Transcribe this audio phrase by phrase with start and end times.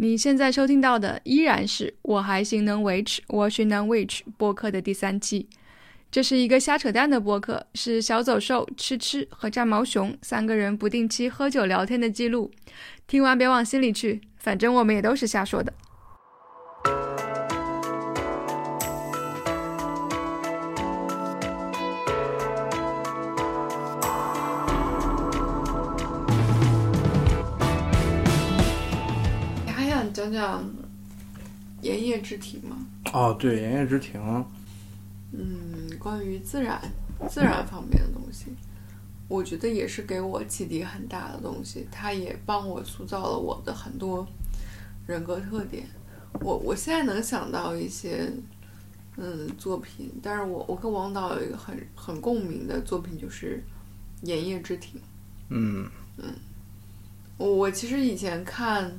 [0.00, 5.48] 你现在收听到的依然是《我还行能维持》，我是能维持播客的第三期。
[6.08, 12.48] 这是一个瞎扯淡的播客，是小走兽、吃吃和战毛熊三个人不定期喝酒聊天的记录。
[13.08, 15.72] 听完别往心里去，反正我们也都是瞎说的。
[32.20, 32.76] 之庭》吗？
[33.12, 34.20] 哦，对，《盐业之庭》，
[35.32, 36.80] 嗯，关于自然、
[37.28, 38.46] 自然方面的东西，
[39.28, 41.86] 我觉得也是给我启迪很大的东西。
[41.90, 44.26] 它也帮我塑造了我的很多
[45.06, 45.86] 人格特点。
[46.40, 48.30] 我我现在能想到一些
[49.16, 53.62] 嗯作品，但是我我跟王导有一个很很共鸣的作品，就是
[54.26, 55.00] 《盐业之庭》。
[55.50, 55.88] 嗯
[56.18, 56.34] 嗯
[57.38, 58.92] 我我其实以前看，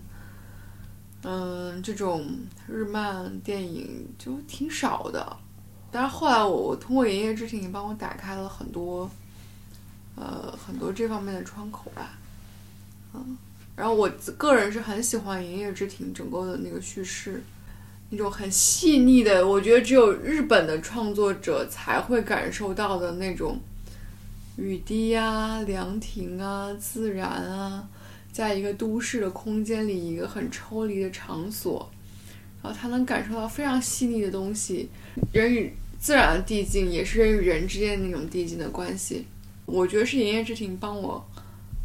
[1.24, 2.26] 嗯，这种
[2.66, 5.38] 日漫电影就挺少的，
[5.92, 9.12] 但是后来我我通过《盐业之庭》帮我打开了很多，
[10.16, 12.18] 呃，很多这方面的窗口吧，
[13.14, 13.38] 嗯，
[13.76, 17.44] 然后我个人是很喜欢《盐业之庭》整个的那个叙事，
[18.12, 23.60] 那种很细腻的，我觉得只有日本的创作者才会感受到的那种
[24.56, 27.90] 雨滴啊、凉亭啊、自然啊。
[28.32, 31.90] 在一个都市的空间里，一个很抽离的场所，
[32.64, 34.90] 然后他能感受到非常细腻的东西，
[35.34, 39.26] 人与自然的递进，也是人与人之间那种递进的关系。
[39.66, 41.24] 我觉得是《盐业之庭》帮我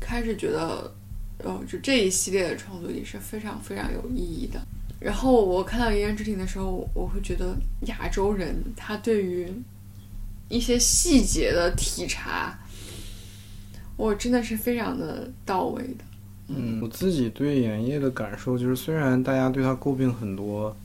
[0.00, 0.94] 开始觉得，
[1.42, 4.60] 哦，就这一系列的创作也是非常非常有意义的。
[5.00, 7.56] 然后我看到《盐业之庭》的时候，我会觉得
[7.86, 9.52] 亚洲人他对于
[10.48, 12.58] 一些细节的体察，
[13.96, 16.04] 我真的是非常的到位的。
[16.48, 20.76] 嗯，我自己对盐业的感受就是，虽然大家对他诟病很多，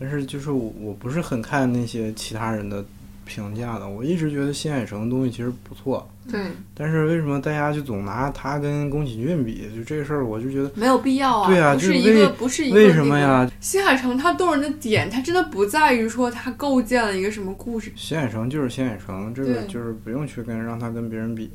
[0.00, 2.84] 但是就是我我不是很看那些其他人的
[3.24, 3.88] 评价的。
[3.88, 6.40] 我一直觉得新海诚的东西其实不错，对，
[6.74, 9.70] 但是为什么大家就总拿他跟宫崎骏比？
[9.74, 11.48] 就这事儿，我就觉得没有必要啊。
[11.48, 13.48] 对啊，就是为一个，不是一个为什么呀？
[13.60, 17.92] 新海诚他动人的点，他真的不在于说他构建了一个什么故事。
[17.94, 21.48] 新海诚就是新海诚，这个就是不用去跟让他跟别人比。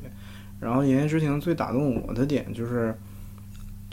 [0.58, 2.94] 然后《言叶之庭》最打动我的点就是，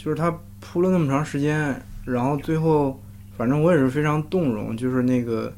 [0.07, 2.97] 就是他铺了那么长时间，然后最后，
[3.35, 5.53] 反正我也是非常动容，就是那个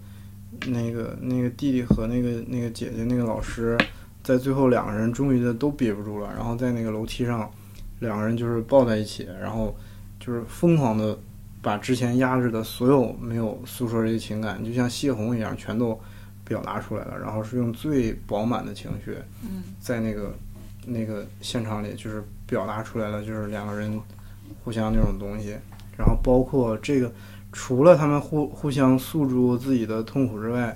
[0.66, 3.78] 那个那个弟弟和那个那个姐姐那个老师，
[4.24, 7.48] 在最后两个人终于的都憋不住了，然后在那个楼梯上，
[8.00, 9.78] 两个人就是抱在一起，然后
[10.20, 11.16] 就是疯狂的
[11.62, 15.96] 把之前压制的所有没有诉说这些情感，就像泄洪一样，全都
[16.44, 20.34] 表达出来了，然后是用最饱满的情绪，嗯，在那个
[20.88, 24.02] 那个现场里，就是表达出来了，就是两个人
[24.64, 25.56] 互相那种东西，
[25.98, 27.12] 然后包括这个，
[27.52, 30.76] 除了他们互互相诉诸自己的痛苦之外，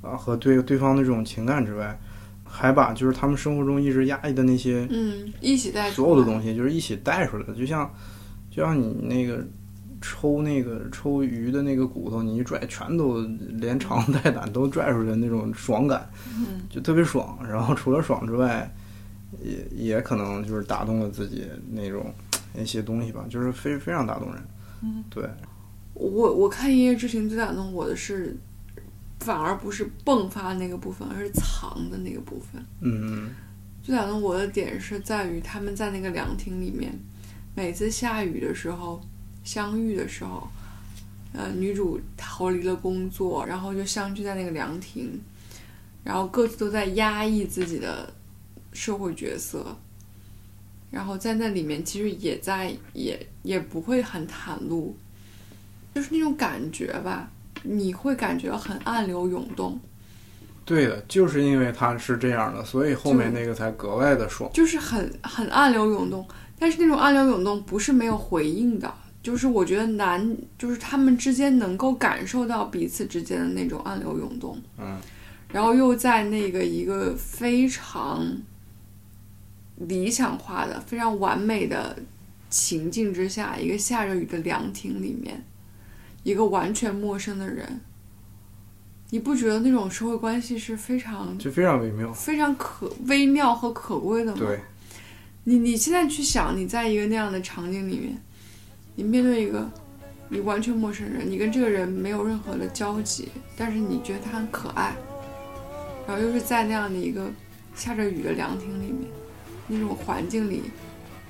[0.00, 1.98] 啊，和对对方的这种情感之外，
[2.44, 7.90] 还把就是他们生活中一直压抑的那些嗯，一起带所有的东西，就是一起带出来的，就像
[8.50, 9.44] 就像你那个
[10.00, 13.22] 抽那个抽鱼的那个骨头，你一拽，全都
[13.58, 16.08] 连肠带胆都拽出来那种爽感，
[16.38, 17.38] 嗯就特别爽。
[17.48, 18.70] 然后除了爽之外，
[19.42, 22.12] 也也可能就是打动了自己那种
[22.54, 24.42] 那些东西吧，就是非非常打动人。
[24.82, 25.28] 嗯，对，
[25.94, 28.36] 我我看《一夜之情》最打动我的是，
[29.20, 32.64] 反而不是迸发那个部分，而是藏的那个部分。
[32.80, 33.30] 嗯嗯
[33.82, 36.92] 最打动我的点是在于他们在那个凉亭里面，
[37.54, 38.98] 每次下雨的时候
[39.42, 40.48] 相遇的时候，
[41.34, 45.20] 呃，女主逃离了工作，然后就相聚在那个凉亭，
[46.02, 48.10] 然后各自都在压抑自己的
[48.72, 49.76] 社会角色，
[50.94, 54.96] 然后在那里面其实也在也也不会很袒露，
[55.92, 57.28] 就是那种感觉吧，
[57.64, 59.80] 你会感觉很暗流涌动。
[60.64, 64.48] 对的，就是因为他是这样的，所以后面那个才格外的爽。
[64.54, 66.26] 就是很很暗流涌动，
[66.58, 74.96] 但是那种暗流涌动不是没有回应的，就是我觉得男就是他们之间能够感受到彼此之间的那种暗流涌动，嗯，
[75.52, 78.26] 然后又在那个一个非常
[79.76, 81.96] 理想化的、非常完美的
[82.48, 85.44] 情境之下，一个下着雨的凉亭里面，
[86.22, 87.80] 一个完全陌生的人，
[89.10, 92.12] 你不觉得那种社会关系是非常就非常微妙。
[92.12, 94.38] 非常可微妙和可贵的吗？
[94.38, 94.60] 对，
[95.44, 98.16] 你你现在去想，你在一个那样的场景里面，
[98.94, 99.68] 你面对一个
[100.28, 104.94] 你完全陌生人，你跟这个人没有任何的交集，但是你觉得他很可爱，
[106.06, 107.30] 然后又是在那样的一个
[107.74, 109.10] 下着雨的凉亭里面，
[109.68, 110.62] 那种环境里，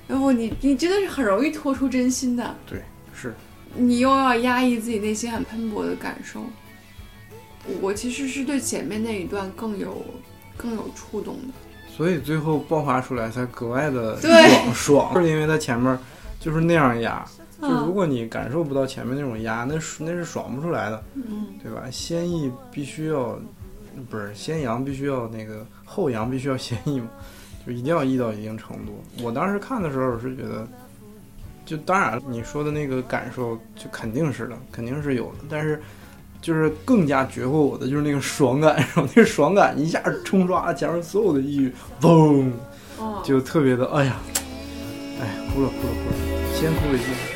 [0.07, 2.55] 要不你你真的是很容易脱出真心的。
[2.65, 2.81] 对，
[3.13, 3.33] 是
[3.75, 6.41] 你又要压抑自己内心很喷薄的感受。
[7.81, 10.05] 我其实是对前面那一段更有
[10.55, 11.53] 更有触动的。
[11.87, 15.97] 所以最后爆发出来才格外的对爽爽，是因为他前面
[16.39, 17.25] 就是那样压。
[17.61, 21.83] 就如嗯果你感受不到前面那种压，那是那是爽不出来的，嗯，对吧？
[21.89, 23.39] 先抑必须要，
[24.09, 27.07] 不是先扬必须要那个后扬必须要先抑嘛，
[27.65, 29.03] 就一定要溢到一定程度。
[29.21, 30.67] 我当时看的时候我是觉得，
[31.65, 35.81] 就当然你说的那个感受就肯定是的，肯定是有的，但是。
[36.41, 42.51] 就是更加绝获我的就是那个爽感，然 后那个爽感一下冲刷前面所有的抑郁，嘣，
[42.99, 44.17] 哦，就特别的，哎呀，
[45.19, 47.34] 哎，哭了哭了哭了，先哭为敬。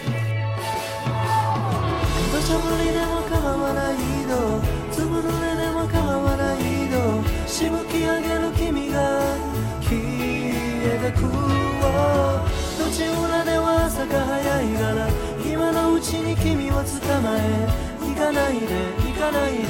[13.99, 15.09] 朝が早いから
[15.45, 16.83] 今のうちに君を捕
[17.23, 17.69] まえ
[18.01, 18.67] 行かないで
[19.05, 19.65] 行かないで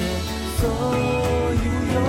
[0.61, 0.71] そう
[1.55, 1.59] い
[1.91, 2.01] うよ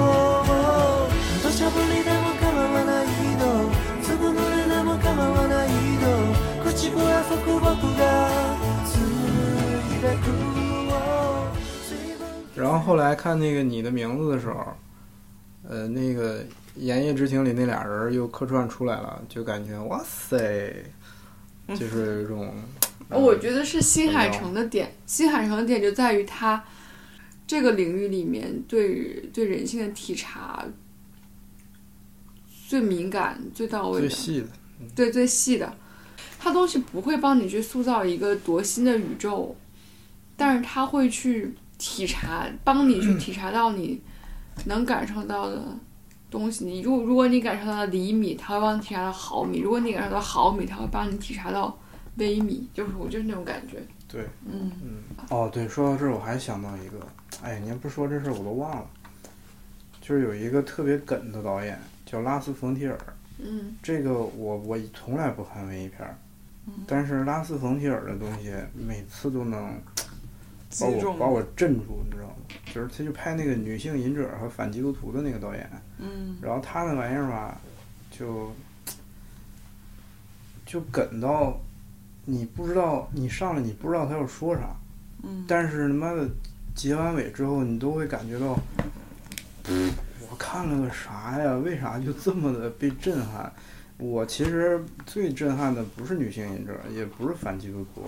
[1.43, 3.05] 土砂降りでも構わない
[3.37, 3.43] の
[4.01, 6.05] 粒濡れでも構わないの
[6.63, 7.63] 口ぶらつく僕
[7.97, 8.03] が
[8.85, 10.25] ついてく
[11.87, 12.21] 随分
[12.55, 14.73] 然后后来看那个你的名字的时候，
[15.67, 16.39] 呃，那个《
[16.75, 20.37] 炎夜之庭》里那俩人又客串出来了，就感觉哇塞，
[21.76, 22.54] 就是有一种，
[23.08, 26.62] 呃我觉得是新海诚的点，新海诚的点就在于他
[27.46, 30.64] 这个领域里面对对人性的体察
[32.68, 34.48] 最敏感、最到位的，最细的，
[34.94, 35.76] 对最细的。
[36.38, 39.54] 他东西不会帮你去塑造一个多新的宇宙，
[40.36, 44.00] 但是他会去体察，帮你去 体察到你
[44.66, 45.76] 能感受到的
[46.30, 46.64] 东西。
[46.64, 51.76] 你如如果你感受到厘米，它会帮你体察到毫米；如果你感受到毫米，它会帮你体察到
[52.16, 52.68] 微米。
[52.72, 53.82] 就是我就是那种感觉。
[54.08, 56.98] 对，嗯嗯，哦，对，说到这儿我还想到一个，
[57.42, 58.86] 哎，你要不说这事儿我都忘了，
[60.00, 62.98] 就是有一个特别梗的导演叫拉斯冯提尔，
[63.38, 66.18] 嗯这个我我从来不看文艺片儿，
[66.66, 69.80] 嗯但是拉斯冯提尔的东西每次都能
[70.78, 70.86] 把
[71.18, 72.34] 把我镇住，你知道吗？
[72.72, 75.68] 就是他就拍那个女性隐者和反基督徒的那个导演，
[75.98, 77.60] 嗯然后他那玩意儿吧，
[78.10, 78.52] 就
[80.64, 81.60] 就梗到
[82.24, 84.76] 你不知道，你上来你不知道他要说啥，
[85.24, 86.28] 嗯，但是他妈的
[86.74, 88.56] 结完尾之后，你都会感觉到，
[90.30, 91.56] 我看了个啥呀？
[91.56, 93.52] 为啥就这么的被震撼？
[93.98, 98.02] 我其实最震撼的不是女性隐者，也不是反基督徒，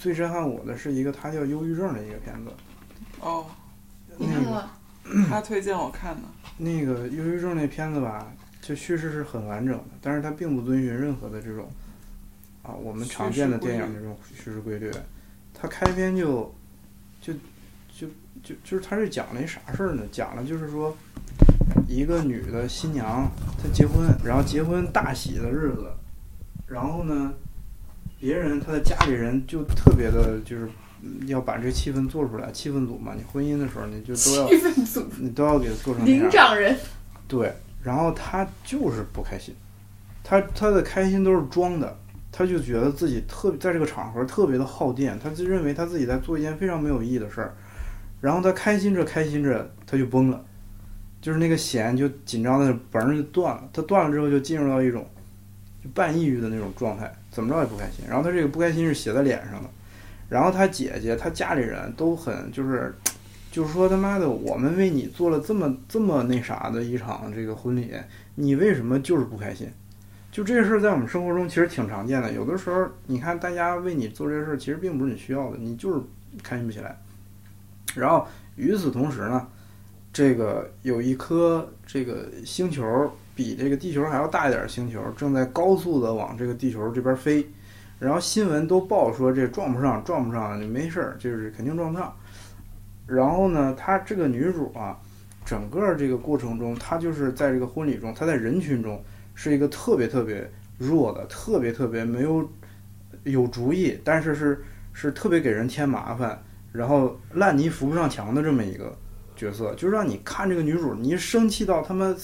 [0.00, 2.50] 最震撼我的是一个他叫《忧郁症》的一个片子。
[3.20, 3.44] 哦，
[4.16, 4.70] 你看过吗？
[5.28, 6.22] 他推荐我看的，
[6.56, 8.32] 那个忧郁症那片子吧，
[8.62, 11.68] 就叙事是很完整的，但是它并不遵循任何的这种
[12.62, 14.90] 啊我们常见的电影这种叙事规律。
[15.52, 16.54] 它开篇就
[17.20, 17.34] 就
[17.94, 18.06] 就
[18.42, 20.02] 就就是它是讲了一啥事儿呢？
[20.10, 20.96] 讲了就是说
[21.86, 23.30] 一个女的新娘
[23.62, 25.92] 她结婚，然后结婚大喜的日子，
[26.66, 27.34] 然后呢，
[28.20, 30.66] 别人他的家里人就特别的就是。
[31.02, 36.28] 嗯要把这个气氛做出来，气氛组嘛，你婚姻的时候你就都要气氛组你都要给它做成领。
[36.28, 36.76] 长人，
[37.26, 37.50] 对，
[37.82, 39.54] 然后他就是不开心，
[40.22, 41.98] 他他的开心都是装的，
[42.30, 47.54] 他就觉得自己特在这个场合特别的耗电，他就认为他自己在做一件非常没有意义的事儿，
[48.20, 50.44] 然后他开心着开心着他就崩了，
[51.22, 55.08] 就是那个弦就紧张的嘣儿就断了，他断了之后就进入到一种
[55.82, 59.70] 就半抑郁的那种状态，怎么着也不开心，然后他这个不开心是写在脸上的，
[60.28, 62.94] 然后他姐姐他家里人都很就是。
[63.52, 67.92] 就是说他妈的，我们为你做了这么这么那啥的一场这个婚礼，
[68.36, 69.68] 你为什么就是不开心？
[70.30, 72.30] 就这事儿在我们生活中其实挺常见的。
[72.30, 76.00] 有的时候，你看大家为你做这事儿，其实并不是你需要的，你就是
[76.44, 76.96] 开心不起来。
[77.96, 79.48] 然后与此同时呢，
[80.12, 87.48] 这个有一颗这个星球比这个地球还要大一点星球正在高速的往这个地球这边飞，
[87.98, 92.14] 然后新闻都报说这撞不上，撞不上，没事儿，就是肯定撞不上。
[93.06, 94.94] 然后呢，她这个女主啊，
[95.42, 99.02] 整个这个过程中，她就是在这个婚礼中，她在人群中
[99.34, 102.46] 是一个特别特别弱的，特别特别没有
[103.24, 106.38] 有主意，但是是是特别给人添麻烦，
[106.72, 108.94] 然后烂泥扶不上墙的这么一个
[109.34, 112.14] 角色，就让你看这个女主，你生气到他妈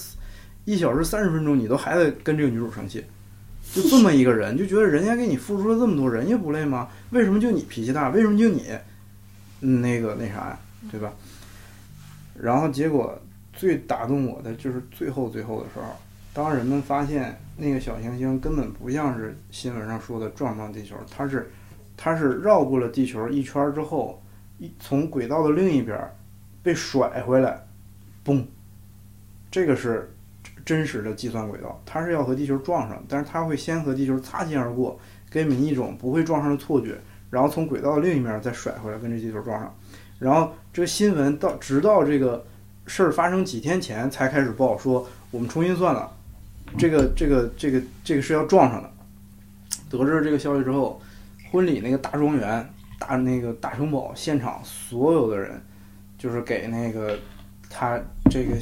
[0.66, 3.02] 一小时三十分钟，你都还得跟这个女主生气。
[3.72, 6.88] 就这么一个人，就觉得人家给你付出了这么多，人家不累吗？
[7.10, 8.10] 为什么就你脾气大？
[8.10, 8.64] 为什么就你，
[9.60, 10.58] 那个那啥呀？
[10.90, 11.12] 对吧？
[12.38, 13.18] 然后结果
[13.52, 15.96] 最打动我的就是最后最后的时候，
[16.32, 21.50] 当人们发现那个小行星根本不像是新闻上说的撞上地球，它是
[21.96, 24.22] 它是绕过了地球一圈之后，
[24.58, 25.98] 一从轨道的另一边
[26.62, 27.66] 被甩回来，
[28.24, 28.44] 嘣，
[29.50, 30.12] 这个是
[30.66, 34.98] 真实的计算轨道，它是要和地球撞上，但是它会先和地球擦肩而过，
[35.30, 36.98] 给你们一种不会撞上的错觉，
[37.30, 39.74] 然后从轨道的另一面再甩回来跟这地球撞上，
[40.18, 42.44] 然后这个新闻到直到这个
[42.86, 46.12] 事儿发生几天前才开始报说我们重新算了，
[46.76, 48.90] 这个这个这个这个是要撞上的。
[49.88, 51.00] 得知这个消息之后，
[51.52, 52.68] 婚礼那个大庄园、
[52.98, 55.62] 大那个大城堡现场所有的人，
[56.18, 57.16] 就是给那个
[57.68, 58.56] 他这个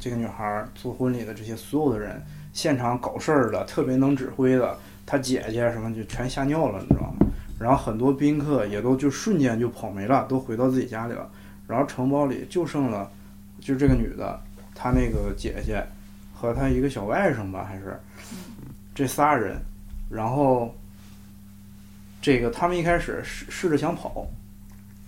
[0.00, 2.22] 这个女孩做婚礼的这些所有的人，
[2.52, 7.26] 现场搞事儿的、特别能指挥的，他姐姐什么就全吓尿了，你知道吗？
[7.58, 11.30] 然后很多宾客也都就瞬间就跑没了，都回到自己家里了。
[11.66, 13.10] 然后城堡里就剩了，
[13.60, 14.38] 就这个女的，
[14.74, 15.82] 她那个姐姐
[16.34, 17.98] 和她一个小外甥吧，还是
[18.94, 19.56] 这仨人。
[20.08, 20.74] 然后
[22.22, 24.26] 这个他们一开始试试着想跑，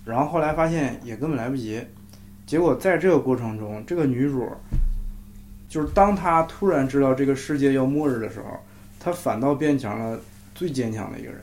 [0.03, 1.81] 然后后来发现也根本来不及。
[2.49, 4.51] 结果在这个过程中，这个女主
[5.69, 8.59] 就是当她突然知道这个世界要末日的时候，
[8.99, 10.19] 她反倒变成了
[10.55, 11.39] 最坚强的一个人。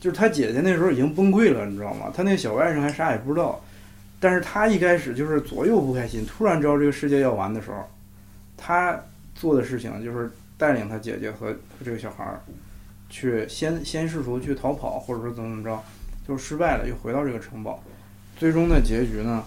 [0.00, 2.10] 就是她姐姐那时候已经崩溃了，你知道吗？
[2.16, 3.62] 她那小外甥还啥也不知道，
[4.18, 6.24] 但是她一开始就是左右不开心。
[6.24, 7.86] 突然知道这个世界要完的时候，
[8.56, 8.98] 她
[9.34, 12.40] 做的事情就是带领她姐姐和这个小孩儿。
[13.10, 15.78] 去先先试图去逃跑，或者说怎么怎么着，
[16.26, 17.84] 就失败了，又回到这个城堡。
[18.38, 19.44] 最终的结局呢，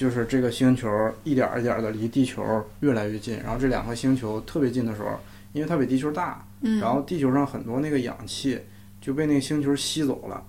[0.00, 0.88] 就是这个星球
[1.24, 2.42] 一点儿一点儿的离地球
[2.80, 3.38] 越来越近。
[3.40, 5.10] 然后这两个星球特别近的时候，
[5.52, 8.58] 因为它比地球大，嗯，然后地球上很多那个氧气
[8.98, 10.42] 就被那个星球吸走了。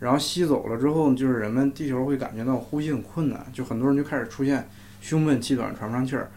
[0.00, 4.68] 然后吸走了之后，就是人们地球会感觉到呼吸很困难，就很多人就开始出现
[5.00, 6.28] 胸闷气短、喘不上气儿。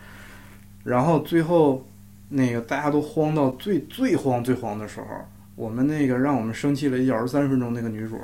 [0.84, 1.84] 然后最后
[2.30, 5.08] 那个大家都慌到最最慌最慌的时候。
[5.56, 8.18] 我们那个让我们生气了一小时三十分钟那个女主，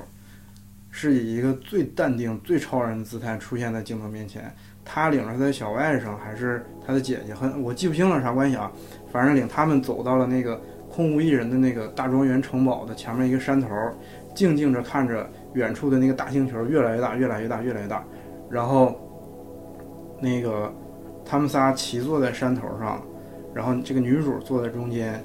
[0.98, 4.50] 是以一个最淡定、最超然的姿态出现在镜头面前。
[4.86, 8.72] 他领着他的小外甥还是他的姐姐，很我记不清了啥关系啊。
[9.12, 13.68] 反正领他们走到了那个空无一人的那个大庄园城堡的前面一个山头，
[14.34, 18.02] 静静着看着远处的那个大星球越来越大、越来越大、越来越大。
[18.50, 18.96] 然后，
[20.22, 20.74] 那个
[21.26, 23.06] 他们仨齐坐在山头上，
[23.54, 25.22] 然后这个女主坐在中间，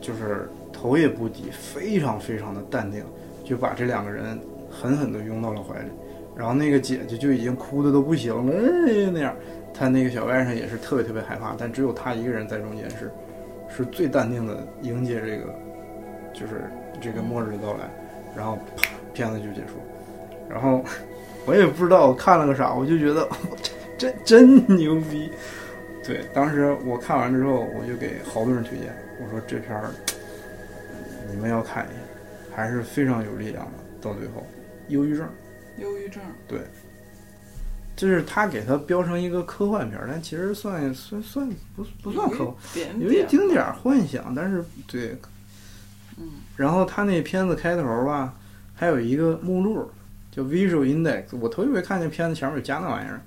[0.00, 0.48] 就是。
[0.78, 3.02] 头也不低，非常非常的淡定，
[3.42, 4.38] 就把这两个人
[4.80, 5.88] 狠狠地拥到了怀里。
[6.36, 8.52] 然后那个姐姐就已经哭的都不行了，
[9.12, 9.34] 那样。
[9.78, 13.10] 他那个小外甥也是特别特别害怕，但只有他一个人在中间是，
[13.68, 15.54] 是最淡定的迎接这个，
[16.32, 17.90] 就是这个末日的到来。
[18.34, 19.74] 然后啪，片子就结束。
[20.48, 20.82] 然后
[21.44, 23.28] 我也不知道我看了个啥，我就觉得
[23.98, 25.30] 真真牛逼。
[26.02, 28.88] 对，当时我看完之后，我就给好多人推荐，
[29.22, 29.90] 我说这片儿。
[31.30, 33.72] 你们要看一下，还是非常有力量的。
[34.00, 34.46] 到最后，
[34.88, 35.28] 忧郁症，
[35.78, 36.60] 忧郁症，对，
[37.96, 42.56] 就是他给他标成一个科幻片，但其实算算算不不算科幻，
[43.00, 45.16] 有一丁点儿幻想，但是对，
[46.18, 46.28] 嗯。
[46.56, 48.34] 然后他那片子开头吧，
[48.74, 49.90] 还有一个目录
[50.30, 53.20] 叫 Visual Index，我头一回看见片子前面有加那玩意儿，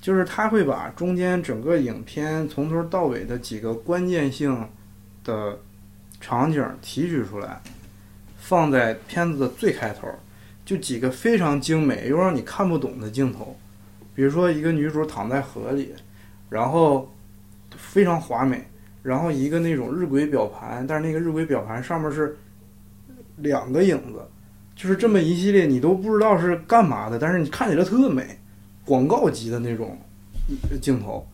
[0.00, 4.68] 就是他会把中间整个影片从头到尾的几个关键性
[5.24, 5.58] 的。
[6.24, 7.60] 场景提取出来，
[8.38, 10.06] 放在片子的最开头，
[10.64, 13.56] 就几个非常精美又让你看不懂的镜头，
[14.14, 15.92] 比如说一个女主躺在河里，
[16.48, 17.10] 然后
[17.76, 18.64] 非常华美，
[19.02, 22.36] 然后一个那种日晷表盘，但是那个日晷表盘上面是
[23.36, 24.22] 两个影子，
[24.74, 28.38] 就是这么一系列你都不知道是干嘛的，但是你看起来特美，
[28.84, 29.98] 广告级的那种
[30.80, 31.26] 镜头，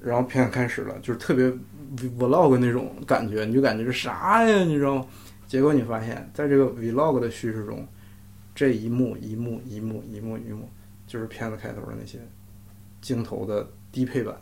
[0.00, 1.52] 然后片开始了，就是特别。
[2.20, 4.62] vlog 那种感觉，你就感觉是啥呀？
[4.62, 5.06] 你知道吗？
[5.48, 7.84] 结果你发现，在这个 vlog 的叙事中，
[8.60, 10.68] 这一幕一幕一幕一幕一幕，
[11.06, 12.18] 就是片子开头的那些
[13.00, 14.36] 镜头的低配版。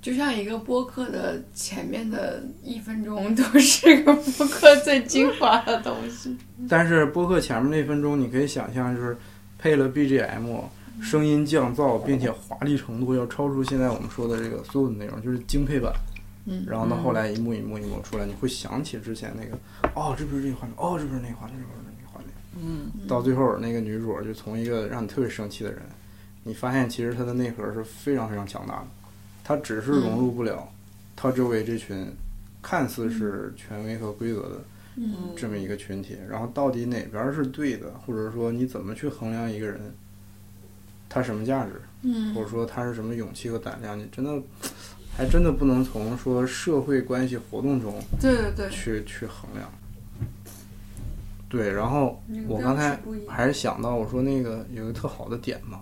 [0.00, 6.38] 就像一个播客的前面的一分钟都是个播客最精华的东西。
[6.68, 9.16] 但是播客前面那分钟，你可以想象，就是
[9.58, 10.62] 配了 BGM。
[11.00, 15.92] 声音降噪，并且华丽程度要超出现在我们说的这个所有的内容，就是精配版。
[16.44, 19.58] 嗯，然后到后来一幕一幕一幕出来，你会想起之前那个，
[20.00, 21.81] 哦，这不是这个画面，哦，这不是那个画面，这不是。
[22.56, 25.80] 嗯，到最后那个女主就从一个让你特别生气的人，
[26.44, 28.86] 你发现其实她的内核是非常非常强大的，
[29.42, 30.68] 她只是融入不了
[31.16, 32.06] 她周围这群
[32.60, 34.60] 看似是权威和规则的
[35.36, 36.18] 这么一个群体。
[36.28, 39.80] 然后到底哪边是对的，或者说你怎么去衡量一个人？
[41.08, 41.72] 他什么价值？
[42.02, 43.98] 嗯，或者说他是什么勇气和胆量？
[43.98, 44.42] 你真的，
[45.14, 49.70] 还真的不能从说社会关系活动中，对对对，去去衡量。
[51.52, 52.18] 对，然后
[52.48, 55.80] 我刚才还是想到我说那个有个特好的点嘛，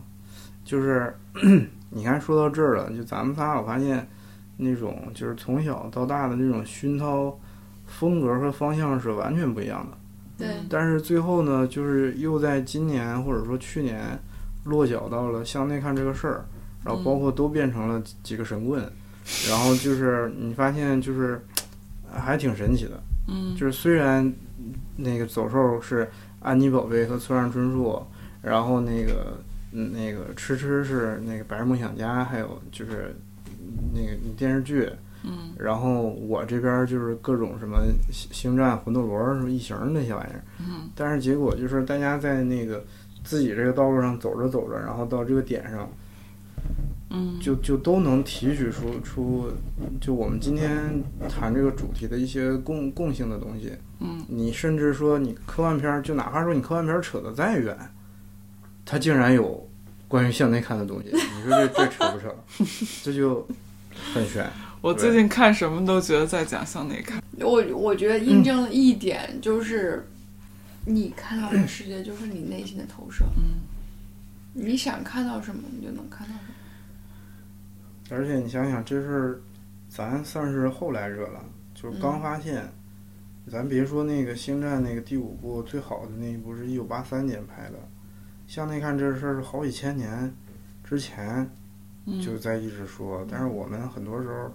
[0.64, 1.14] 就是
[1.90, 4.04] 你看说到这儿了，就咱们仨我发现
[4.56, 7.38] 那种就是从小到大的那种熏陶
[7.86, 9.96] 风格和方向是完全不一样的。
[10.44, 14.18] 对但是最后呢，就是又在今年或者说去年
[14.64, 16.44] 落脚到了向内看这个事儿，
[16.84, 18.82] 然后包括都变成了几几个神棍，
[19.48, 21.40] 然后就是你发现就是
[22.12, 23.54] 还挺神奇的，嗯。
[23.54, 24.32] 就是虽然
[24.96, 26.08] 那个走兽是
[26.40, 28.02] 安妮宝贝和村上春树，
[28.42, 29.38] 然后那个
[29.72, 33.14] 嗯那个吃吃是那个白日梦想家，还有就是
[33.94, 34.90] 那个电视剧，
[35.24, 35.52] 嗯。
[35.58, 40.88] 然后我这边就是各种什么星星战、魂斗罗、什么异形那些玩意儿，嗯。
[40.94, 42.84] 但是结果就是大家在那个
[43.22, 45.88] 自己这个道路上走着走着，然后到这个点上，
[47.10, 49.50] 嗯，就就都能提取出出，
[50.00, 53.72] 就我们今天谈这个主题的一些共共性的东西。
[53.98, 57.76] 嗯你甚至说你科幻片儿，就哪怕说你科幻片儿扯得再远，
[58.86, 59.68] 它竟然有
[60.08, 62.34] 关于向内看的东西，你说这这扯不扯？
[63.02, 63.46] 这就
[64.14, 64.48] 很悬。
[64.80, 67.22] 我最近看什么都觉得在讲向内看。
[67.40, 70.06] 我我觉得印证了一点，就是
[70.86, 73.60] 你看到的世界就是你内心的投射，嗯
[74.54, 76.49] 你想看到什么，你就能看到什么。
[78.10, 79.40] 而且你想想，这是
[79.88, 82.68] 咱算是后来者了，就是刚发现。
[83.50, 87.78] 咱别说那个《星战》那个第五部最好的那一部是一九八三年拍的，
[88.46, 90.32] 像那看这事儿是好几千年
[90.84, 91.50] 之前
[92.04, 94.54] 嗯就在一直说，但是我们很多时候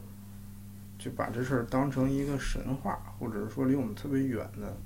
[0.98, 4.78] 就把这事儿当成一个神话，或者是说离我们特别远的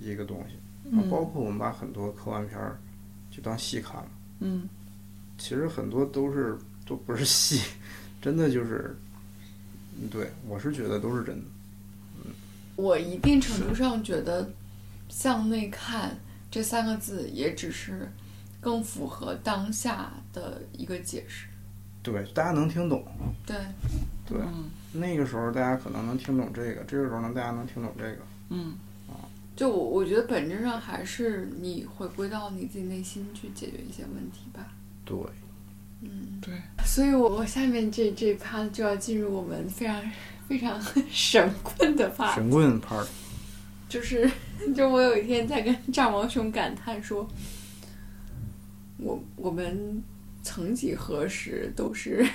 [0.00, 0.56] 一个东西。
[0.90, 2.80] 嗯包括我们把很多科幻片儿
[3.30, 4.08] 就当戏看了，
[4.40, 4.68] 嗯
[5.38, 7.60] 其实很多都是都不是戏，
[8.20, 8.96] 真的就是，
[10.00, 11.44] 嗯对我是觉得都是真的。
[12.24, 12.32] 嗯
[12.76, 14.50] 我一定程度上觉得
[15.10, 16.16] “向内看”
[16.50, 18.10] 这三个字也只是
[18.60, 21.46] 更符合当下的一个解释。
[22.02, 23.04] 对，大家能听懂。
[23.44, 23.56] 对，
[24.26, 28.18] 对，嗯那个时候大家可能能听懂这个，这个时候呢，大家能听懂这个。
[28.48, 28.74] 嗯
[29.54, 34.66] 就我我觉得本质上还是你回归到你自己内心去解决一些问题吧。
[35.04, 35.18] 对，
[36.02, 40.00] 嗯，对，所以我我下面这这一趴就要进入我们非常
[40.48, 43.06] 非常 神棍的趴，神棍 part，
[43.88, 44.30] 就是
[44.74, 47.28] 就我有一天在跟炸毛熊感叹说，
[48.96, 50.02] 我我们
[50.42, 52.26] 曾几何时都是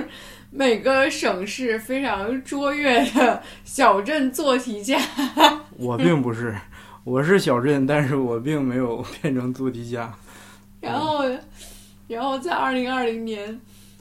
[0.50, 5.00] 每个省市非常卓越的小镇做题家。
[5.76, 6.54] 我并不是，
[7.04, 10.14] 我是小镇，但是我并没有变成做题家。
[10.80, 11.24] 然后，
[12.14, 13.60] 然后在二零二零年，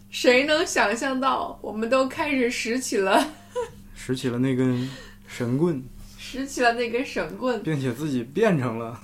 [0.09, 3.33] 谁能想象到我们都开始拾起了
[3.95, 4.89] 拾起了那根
[5.27, 5.83] 神棍，
[6.17, 7.61] 拾起了那根神棍？
[7.63, 8.99] 并且自己变成了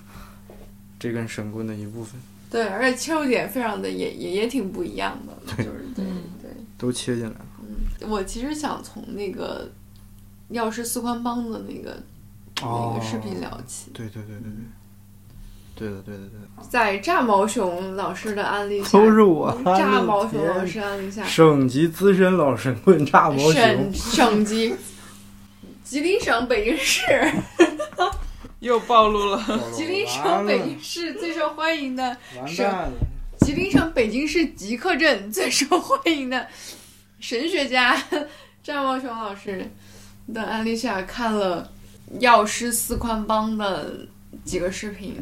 [0.99, 2.19] 这根神棍的一部分，
[2.49, 6.49] 对，而且切入点非常的也也也挺不一样的，就是对嗯对。
[6.77, 7.45] 都切进来了。
[7.61, 9.69] 嗯我其实想从那个
[10.49, 12.01] 药师四宽帮的那个、
[12.61, 14.51] 那哦个视频聊起，对对对对对，
[15.79, 24.75] 对的对的对的，在炸毛熊老师的案例下，都是我炸毛熊老师案例下，省级资深老神棍炸毛熊，省省级，
[25.85, 27.01] 吉林省北京市，
[28.59, 29.41] 又暴露了。
[29.73, 32.91] 吉林省北京市最受欢迎的省，
[33.39, 36.45] 吉林省北京市吉克镇 最受欢迎的
[37.21, 37.95] 神学家
[38.61, 39.71] 炸毛熊老师
[40.33, 41.71] 的案例下，看了
[42.19, 44.05] 药师四宽帮的
[44.43, 45.15] 几个视频，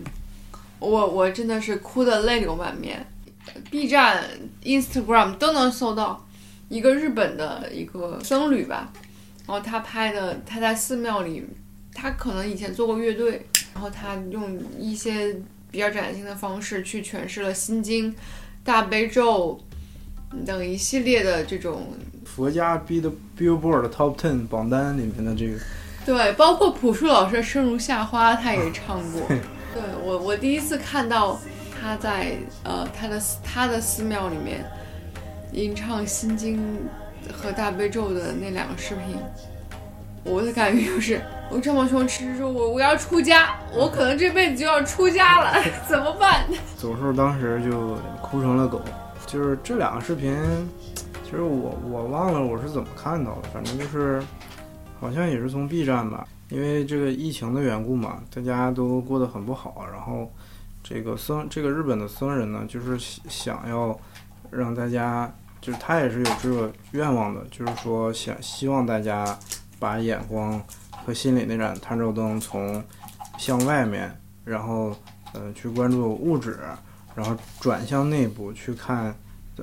[0.79, 3.05] 我我真的是哭得泪流满面。
[3.71, 4.23] B 站、
[4.63, 6.27] Instagram 都能搜到
[6.69, 8.91] 一个日本的一个僧侣吧，
[9.47, 11.43] 然后他拍的他在寺庙里，
[11.93, 15.33] 他可能以前做过乐队，然后他用一些
[15.71, 18.11] 比较崭新的方式去诠释了《心经》、
[18.65, 19.59] 大悲咒
[20.45, 21.87] 等一系列的这种
[22.25, 25.57] 佛家 B 的 Billboard Top Ten 榜单里面的这个，
[26.05, 29.21] 对，包括朴树老师的《生如夏花》，他也唱过。
[29.73, 31.39] 对我，我第一次看到
[31.80, 34.65] 他在呃他的他的寺庙里面
[35.51, 36.60] 吟唱《心经》
[37.32, 39.17] 和大悲咒的那两个视频，
[40.23, 46.43] 我的感觉就是，我张宝雄吃肉，我我要出家，我可能这辈子就要出家了， 怎么办？
[46.77, 48.82] 总兽当时就哭成了狗。
[49.25, 50.34] 就是这两个视频，
[51.25, 54.23] 其实我我忘了我是怎么看到的，反正就是
[55.01, 60.31] 好像也是从 B 站吧，因为这个疫情的缘故嘛，大家都过得很不好，然后
[60.81, 63.99] 这个僧这个日本的僧人呢，就是想要
[64.49, 65.29] 让大家，
[65.60, 69.38] 就是他也是有这个愿望的，就是说想希望大家
[69.77, 70.62] 把眼光
[71.05, 72.81] 和心里那盏探照灯从
[73.38, 74.95] 向外面然后
[75.33, 76.57] 呃去关注物质，
[77.13, 79.13] 然后转向内部去看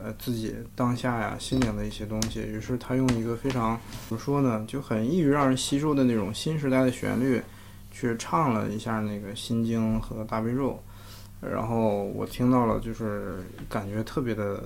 [0.03, 2.41] 呃自己当下呀心灵的一些东西。
[2.41, 3.79] 于是他用一个非常
[4.09, 7.43] 怎么说呢，就很易于让人吸收的那种新时代的旋律，
[7.91, 10.81] 去唱了一下那个《心经》和《大悲咒》，
[11.49, 14.63] 然后我听到了，就是感觉特别的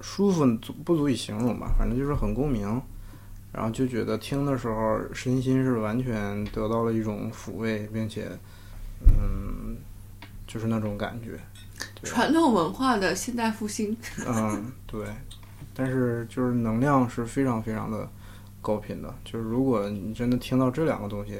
[0.00, 0.46] 舒服，
[0.84, 2.80] 不足以形容吧，反正就是很共鸣。
[3.52, 8.28] 然后就觉得听的时候身心是完全得到了一种抚慰，并且，
[9.06, 9.76] 嗯，
[10.44, 11.38] 就是那种感觉。
[12.00, 15.06] 对传统文化的现代复兴， 嗯，对。
[15.76, 18.08] 但是就是能量是非常非常的
[18.62, 21.36] 高频的，就是如果你真的听到这两个东西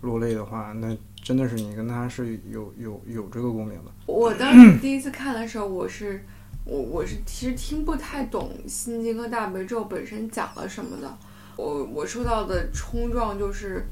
[0.00, 3.92] 落泪的话，那真的是你跟他是有有有这个共鸣的。
[4.06, 6.24] 我当时 第一次看的时候，我是
[6.64, 11.16] 我我是其实听不太懂《心经》和《大悲咒》本身讲了什么的。
[11.56, 13.86] 我我受到的冲撞就是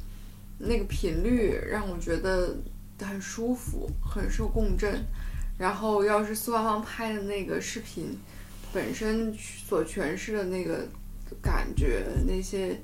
[0.58, 2.56] 那个频率让我觉得
[3.00, 5.04] 很舒服，很受共振。
[5.58, 8.16] 然后要是苏芳芳拍的那个视频
[8.72, 10.86] 本身所诠释的那个
[11.42, 12.80] 感觉，那些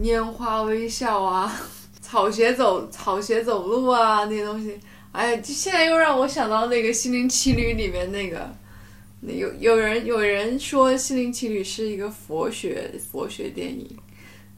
[0.00, 1.52] 拈花微笑啊，
[2.00, 4.78] 草鞋走草鞋走路啊那些东西，
[5.12, 8.48] 哎，就现在又让我想到那个《心灵奇旅》里面那个。
[9.22, 13.86] 那有有人有人说《心灵奇旅》是一个佛学佛学电影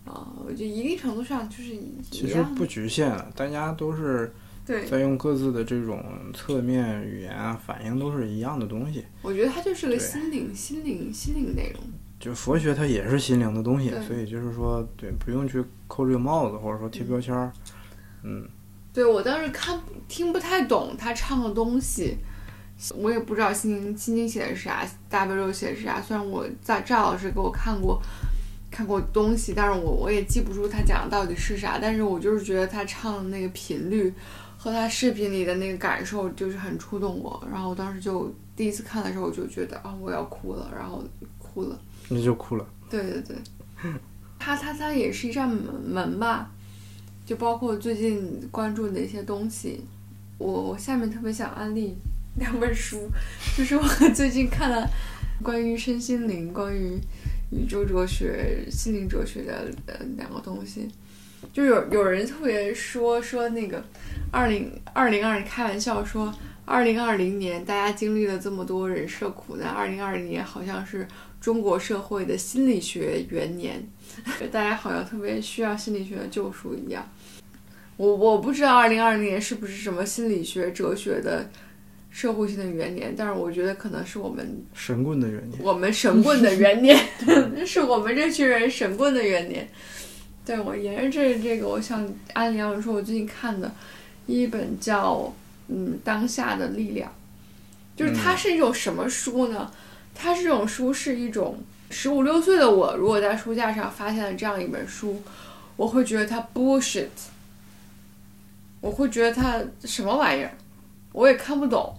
[0.05, 2.41] 啊，我觉得一定程度上就是一其实。
[2.57, 4.33] 不局限了，大家都是
[4.65, 9.05] 对，在用各自的这种侧面语言啊，反应都是一样的东西。
[9.21, 11.83] 我觉得它就是个心灵心灵心灵内容。
[12.21, 17.53] 就佛学它也是心灵的东西，所以就是说，对，不用去扣这个帽子，或者说贴标签儿。
[18.23, 18.47] 嗯，
[18.93, 22.19] 对我当时看听不太懂他唱的东西，
[22.95, 26.01] 我也不知道《心经》《心经》写的是啥，《大悲咒》写的是啥。
[26.01, 28.01] 虽然我在赵老师给我看过
[28.71, 31.81] 看过东西，但是我我也记不住他讲的到底是啥。
[31.83, 34.15] 但是我就是觉得他唱的那个频率
[34.63, 37.45] 和他视频里的那个感受，就是很触动我。
[37.51, 41.03] 然后我当时就第一次看的时候，我就觉得啊，我要哭了，然后
[41.37, 41.77] 哭了。
[42.09, 42.65] 那就哭了。
[42.89, 43.37] 对对对，
[44.39, 46.49] 他他他也是一扇门门吧，
[47.27, 49.81] 就包括最近关注的一些东西，
[50.39, 51.97] 我我下面特别想安利
[52.37, 53.11] 两本书，
[53.59, 53.83] 就是我
[54.15, 54.89] 最近看了
[55.43, 56.97] 关于身心灵、关于
[57.51, 60.89] 宇宙哲学、心灵哲学的呃两个东西，
[61.53, 63.83] 就有有人特别说说那个
[64.31, 66.33] 二零二零二开玩笑说。
[66.65, 69.69] 二零二零年，大家经历了这么多人设苦难。
[69.69, 71.07] 二零二零年好像是
[71.41, 73.85] 中国社会的心理学元年，
[74.53, 77.05] 大家好像特别需要心理学的救赎一样。
[77.97, 81.51] 我我不知道二零二零年是不是什么心理学、哲学的
[82.11, 86.97] 社会性的元年，但是我觉得可能是我们神棍的元年，我们神棍的元年，
[87.67, 89.69] 是我们这群人神棍的元年。
[90.45, 93.73] 对我沿着这这个，我想安利两本书，我最近看的
[94.27, 95.33] 一本叫
[95.69, 97.13] 嗯当下的力量，
[97.97, 99.71] 就是它是一种什么书呢？
[100.15, 101.59] 它是这种书是一种
[101.91, 105.23] 十五六岁的我，如果在书架上发现了这样一本书，
[105.77, 107.09] 我会觉得它 bullshit，
[108.81, 110.53] 我会觉得它什么玩意儿，
[111.13, 111.95] 我也看不懂。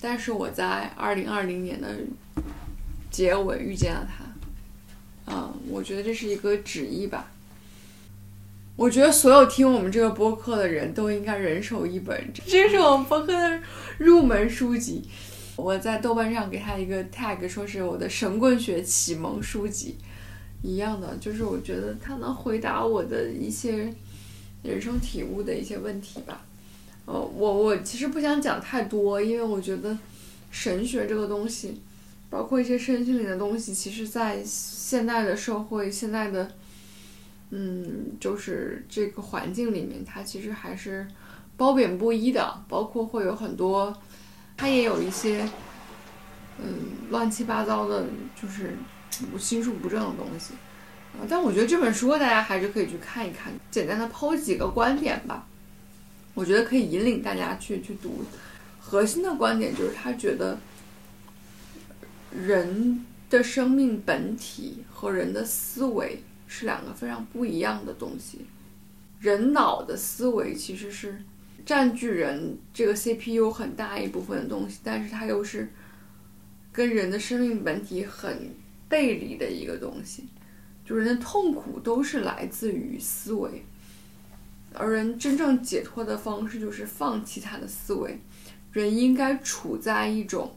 [0.00, 1.88] 但是我在二零二零年的
[3.10, 4.19] 结尾遇见了他，
[5.30, 7.30] 嗯，我觉得这是一个旨意吧。
[8.76, 13.60] 我觉得所有听我们这个播客的人都应该人手一本，这是我们播客的
[13.98, 15.02] 入门书籍。
[15.56, 19.96] 我在豆瓣上给他一个 tag，说是我的神棍学启蒙书籍，
[20.62, 23.92] 一样的，就是我觉得他能回答我的一些
[24.62, 26.42] 人生体悟的一些问题吧。
[27.04, 29.98] 呃，我我其实不想讲太多，因为我觉得
[30.50, 31.78] 神学这个东西，
[32.30, 34.42] 包括一些身心灵的东西，其实在
[34.90, 36.50] 现在的社会、现在的
[37.50, 41.06] 嗯，就是这个环境里面，它其实还是
[41.56, 43.96] 褒贬不一的，包括会有很多，
[44.56, 45.48] 它也有一些
[46.58, 46.74] 嗯
[47.10, 48.74] 乱七八糟的，就是
[49.38, 50.54] 心术不正的东西。
[51.28, 55.46] 但我觉得这本书大家还是可以去看一看，简单的抛几个观点吧。
[56.34, 58.24] 我觉得可以引领大家去去读。
[58.80, 60.58] 核心的观点就是他觉得
[62.32, 68.44] 人的生命本体和人的思维是两个非常不一样的东西。
[69.20, 71.22] 人脑的思维其实是
[71.64, 75.70] 占据人这个 CPU 很大一部分的东西，但是它又是
[76.72, 78.54] 跟人的生命本体很
[78.88, 80.26] 背离的一个东西。
[80.84, 83.64] 就人的痛苦都是来自于思维。
[84.72, 88.18] 而人真正解脱的方式就是放弃他的思维，
[88.72, 90.56] 人应该处在一种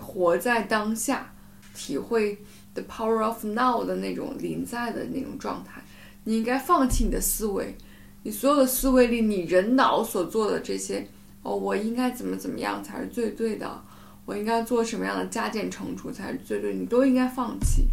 [0.00, 1.33] 活在当下，
[1.74, 2.38] 体会
[2.72, 5.82] the power of now 的那种临在的那种状态。
[6.24, 7.76] 你应该放弃你的思维，
[8.22, 11.06] 你所有的思维里，你人脑所做的这些，
[11.42, 13.82] 哦，我应该怎么怎么样才是最对的，
[14.24, 17.88] 我应该做什么样的加减乘除才是最对，你都应该放弃，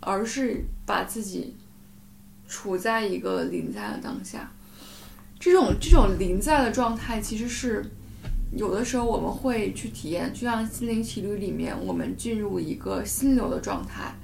[0.00, 1.54] 而是把自己
[2.48, 4.50] 处在一个临在的当下。
[5.38, 7.84] 这种这种临在的状态，其实是
[8.56, 14.14] 有的时候我们会去体验，就像心灵奇旅里面，我们进入一个心流的状态，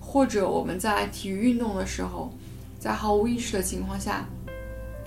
[0.00, 2.32] 或者我们在体育运动的时候，
[2.78, 4.26] 在毫无意识的情况下，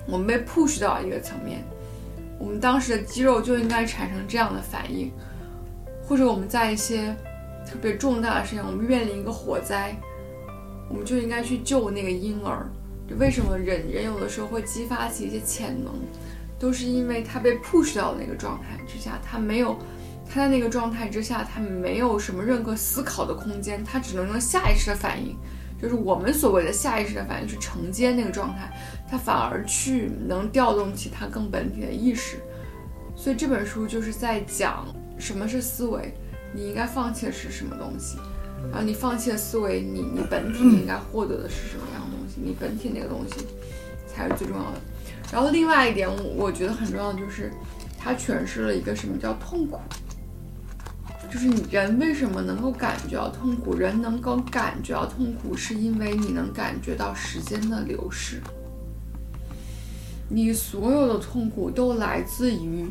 [0.07, 1.63] 我们被 push 到一个层面，
[2.37, 5.11] 我们当时的肌肉就应该产生这样的反应，
[6.03, 7.15] 或者我们在一些
[7.65, 9.95] 特别重大的事情，我们面临一个火灾，
[10.89, 12.69] 我们就应该去救那个婴儿。
[13.17, 15.91] 为什么人人有的时候会激发起一些潜能，
[16.59, 19.77] 都是因为他被 push 到那个状态之下，他没有
[20.29, 25.35] 他在那个状态之下，他没有什么任何思考的空间，他只能用下意识的反应，
[25.81, 28.69] 就是我们所谓的下意识的反应去承接那个状态，
[29.09, 32.37] 他反而去能调动起他更本体的意识。
[33.15, 34.85] 所以这本书就是在讲
[35.17, 36.13] 什么是思维，
[36.53, 38.17] 你应该放弃的是什么东西，
[38.69, 43.45] 然后你放弃的思维，你你本体应该获得的是什么样的东西，你本体那个东西
[44.19, 44.81] 才是最重要的。
[45.31, 47.51] 然后另外一点，我我觉得很重要的就是，
[47.97, 49.79] 它诠释了一个什么叫痛苦，
[51.31, 53.75] 就是你人为什么能够感觉到痛苦？
[53.75, 58.41] 人能够感觉到痛苦，是因为你能感觉到时间的流逝。
[60.27, 62.87] 你所有的痛苦都来自于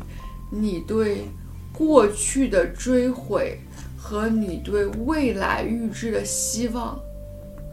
[0.51, 1.25] 你对
[1.71, 3.59] 过去的追悔
[3.97, 6.99] 和你对未来预知的希望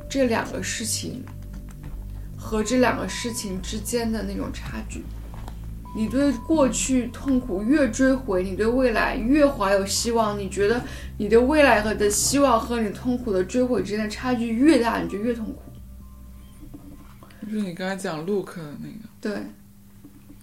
[0.08, 1.24] 这两个事情
[2.46, 5.02] 和这两个事情之间的那种差距。
[5.96, 10.38] 你对过去痛苦越追回，你对未来越怀有希望。
[10.38, 10.80] 你觉得
[11.18, 15.62] 你对未来和的希望和你痛苦的追回之间的差距越大，你就越痛苦。
[17.42, 19.42] 就是你刚才讲 Look 的那个，对，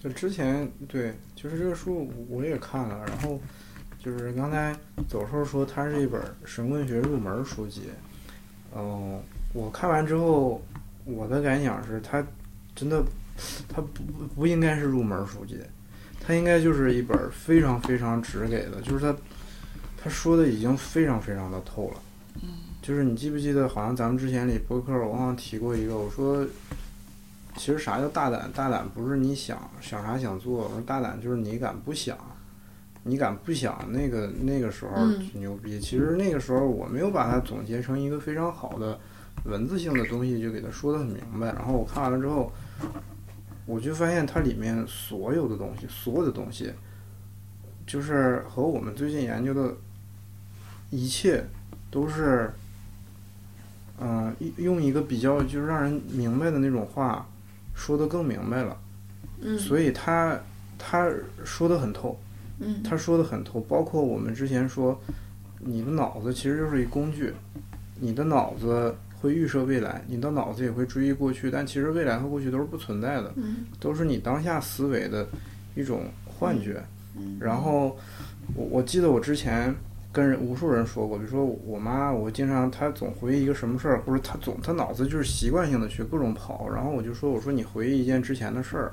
[0.02, 3.40] 就之前对，就是这个书我也看了，然后
[3.98, 4.76] 就是刚才
[5.08, 7.82] 走兽说它是一本神棍学入门书籍，
[8.76, 9.20] 嗯、
[9.52, 10.60] 我看完之后，
[11.04, 12.24] 我的感想是它
[12.74, 13.04] 真的，
[13.68, 15.58] 它不不不应该是入门书籍，
[16.20, 19.16] 它应该就是一本非常非常直给的，就是它
[20.02, 22.00] 他说的已经非常非常的透了。
[22.82, 26.46] 就是你记不记得，好像咱们之前里播客我好像提过一个，我说
[27.56, 28.50] 其实啥叫大胆？
[28.52, 32.18] 大胆不是你想想啥想做，我说大胆就是你敢不想，
[33.02, 35.80] 你敢不想，那个那个时候牛逼。
[35.80, 39.00] 其实那个时候我没有把它总结成一个非常好的
[39.44, 41.46] 文字性的东西，就给他说的很明白。
[41.52, 42.52] 然后我看完了之后，
[43.66, 46.72] 我就发现它里面所有的东西，所有的东西，
[47.86, 49.74] 就是和我们最近研究的
[50.90, 51.44] 一切
[51.90, 52.50] 都是。
[54.00, 57.24] 嗯、一用一个比较就是让人明白的那种话，
[57.76, 58.76] 说的更明白了。
[59.40, 60.36] 嗯所以他
[60.76, 61.08] 他
[61.44, 62.18] 说的很透，
[62.58, 65.00] 嗯他说的很透，包括我们之前说，
[65.60, 67.32] 你的脑子其实就是一工具，
[68.00, 68.92] 你的脑子
[69.24, 73.64] 会预设未来，你的脑子也会追忆过去，但其实未来和过去都是不存在的，嗯。
[73.80, 75.26] 都是你当下思维的
[75.74, 76.84] 一种幻觉。
[77.16, 77.38] 嗯。
[77.40, 77.96] 然后
[78.54, 79.74] 我我记得我之前
[80.12, 88.92] 跟人无数人说过，比如说我妈，我经常她总回忆一个什么事儿，或者她总她脑子就是习惯性的去各种跑，然后我就说我说你回忆一件之前的事儿，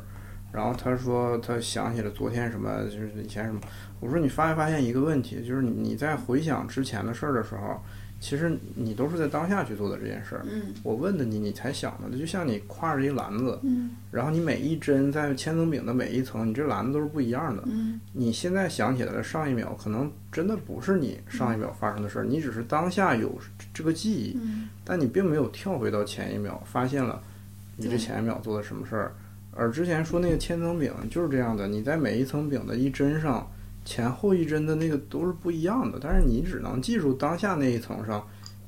[0.54, 3.60] 然后她说她想起了昨天什么，就是以前什么，
[4.00, 7.84] 我说你发没发现一个问题，就是你你在回想之前的事儿的时候，
[8.22, 10.46] 其实你都是在当下去做的这件事儿。
[10.48, 17.64] 嗯我问的你，你才想的，就像你挎着一篮子，嗯然后你每一针在千层饼的每一层，你这篮子都是不一样的。
[17.66, 23.36] 嗯你现在想起来的，上一秒可能真的不是你上一秒发生的事儿，你只是当下有
[23.74, 27.20] 这个记忆，嗯但你并没有跳回到前一秒，发现了
[27.76, 29.12] 你这前一秒做的什么事儿。
[29.54, 33.50] 而之前说那个千层饼就是这样的，你在每一层饼的一针上，
[33.84, 38.26] 前后一帧的那个都是不一样的，但是你只能记住当下那一层上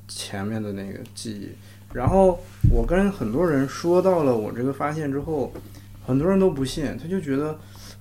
[0.08, 1.48] 前面的那个记忆。
[1.92, 2.38] 然后
[2.70, 5.52] 我跟很多人说到了我这个发现之后，
[6.04, 7.56] 很多人都不信，他就觉得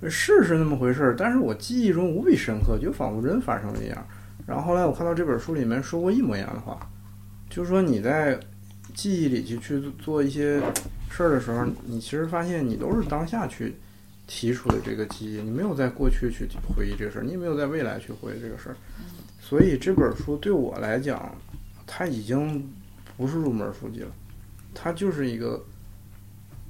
[0.10, 4.08] 是是那么回事儿，但是我记忆中无比深刻，就仿佛真发生了一样。
[4.48, 6.80] 然后后来我看到这本书里面说过一模一样的话，
[7.50, 8.38] 就是说你在
[8.96, 10.60] 记忆里去去做一些
[11.10, 13.76] 事儿的时候，你其实发现你都是当下去
[14.28, 18.76] 提出的这个记忆，你没有在过去去回忆这个事儿，你也没有在未来去回忆这个事儿。
[19.42, 21.36] 所以这本书对我来讲，
[21.86, 22.72] 它已经
[23.18, 24.12] 不是入门书籍了，
[24.74, 25.62] 它就是一个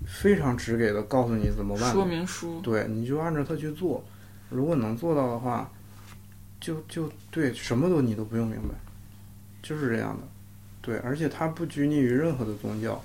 [0.06, 4.04] 非常直给的告诉你怎么办说明书，对，你就按照它去做，
[4.50, 5.72] 如果能做到的话，
[6.60, 8.76] 就就对，什么都你都不用明白，
[9.62, 10.28] 就是这样的。
[10.82, 13.02] 对，而且它不拘泥于任何的宗教，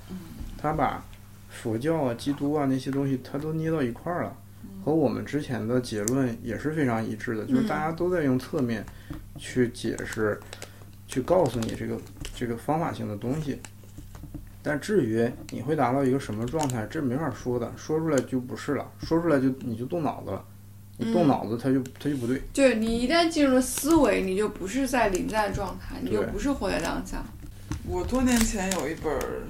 [0.57, 1.05] 它把
[1.49, 4.37] 佛教啊、基督啊那些东西，它都捏到一块儿了，
[4.85, 8.85] 和我们之前的结论也是非常一致的，就是大家都在用侧面
[9.37, 10.39] 去解释，
[11.07, 11.99] 去告诉你这个
[12.35, 13.59] 这个方法性的东西。
[14.63, 20.45] 但至于你会达到一个什么状态，这没法说的，说出来就不是了，说出来就你就动脑子了，
[20.99, 22.43] 你动脑子它就它就不对。
[22.53, 27.25] 对你一旦进入了思维，你就不是在临在状态，你就不是活在当下。
[27.87, 29.43] 我多年前有一本儿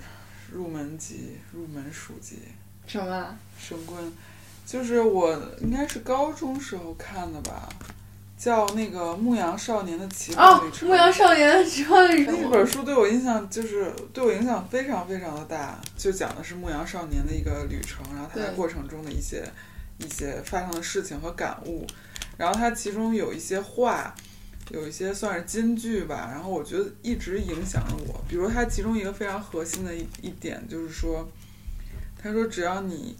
[0.53, 2.39] 入门级、入门书籍
[2.87, 3.37] 什么？
[3.69, 4.03] 《神棍》，
[4.67, 7.69] 就是我应该是高中时候看的吧，
[8.37, 10.89] 叫那个《牧羊少年的奇幻哦旅，程》。
[10.91, 12.49] 牧羊少年的奇幻旅程那。
[12.49, 19.45] 本书对我印象就是对我影响非常非常的大，就讲的是牧羊少年的一个旅程，然后他在过程中的一些
[19.99, 21.87] 一些发生的事情和感悟，
[22.37, 24.15] 然后他其中有一些话，
[24.71, 28.23] 有一些算是金句吧，然后我觉得一直影响着我。
[28.29, 31.27] 比如他其中一个非常核心的一一点就是说，
[32.23, 33.17] 他说只要你，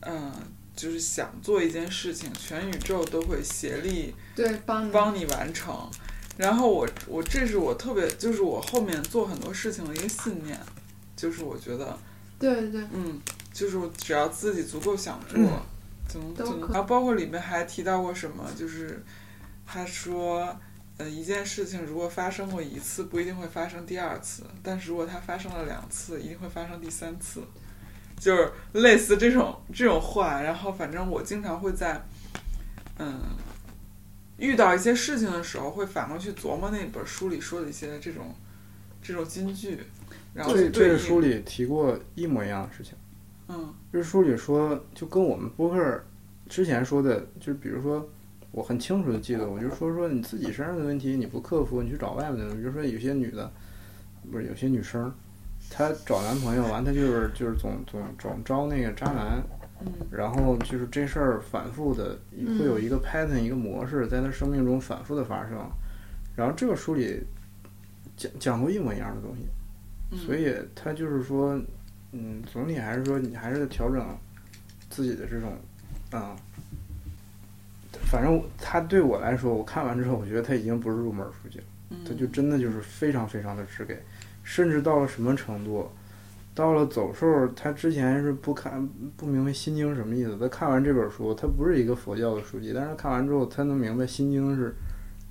[0.00, 0.32] 嗯、
[0.74, 4.90] 就是想做一件事情，全宇宙都会协力对，帮你。
[4.90, 5.90] 帮你完成。
[6.38, 10.58] 然后我我这是我特别就是我后面做很多事情的一个信念，
[11.14, 11.98] 就是我觉得
[12.38, 13.20] 对对对，嗯，
[13.52, 15.36] 就是我只要自己足够想做，
[16.08, 16.70] 就能都就能。
[16.70, 19.04] 然后包括里面还提到过什么，就是
[19.66, 20.58] 他说。
[20.98, 27.40] 呃，一件事情如果发生过一次，不一定会发生第二次；但是如果它发生了两次，一定会发生第三次。
[28.18, 32.02] 就是类似这种这种话，然后反正我经常会在，
[32.98, 33.20] 嗯，
[34.38, 38.34] 遇到一些事情的时候，会反过去琢磨那本书里说的一些这种
[39.00, 39.78] 这种金句，
[40.34, 42.94] 然后这这个书，里提过一模一样的事情。
[43.46, 46.04] 嗯这书里说，就跟我们播客
[46.48, 48.10] 之前说的，就比如说，
[48.50, 52.54] 我很清楚的记得，我就说说你自己身上的问题你不克服，你去找外面的。
[52.54, 53.50] 比如说有些女的，
[54.30, 55.12] 不是有些女生，
[55.70, 59.42] 她找男朋友完，她就是就是总总总招那个渣男，
[59.80, 62.18] 嗯然后就是这事儿反复的
[62.58, 65.58] 会有一个 pattern 一个模式在她生命中反复的发生，
[66.34, 67.22] 然后这个书里
[68.16, 69.42] 讲讲过一模一样的东西。
[70.10, 71.60] 嗯，所以他就是说，
[72.12, 74.02] 嗯，总体还是说你还是调整
[74.88, 75.52] 自己的这种，
[76.10, 76.34] 啊、
[78.10, 84.02] 反正他对我来说，我看完之后，我觉得他已经不是入门书籍了，嗯他就真的就是非常非常的直给，
[84.42, 85.86] 甚至到了什么程度，
[86.54, 94.74] 到了走兽，他之前是不看不明白《心经》什么意思，他看完这本书，他不是一个佛教的书籍，但是看完之后，他能明白《心经》是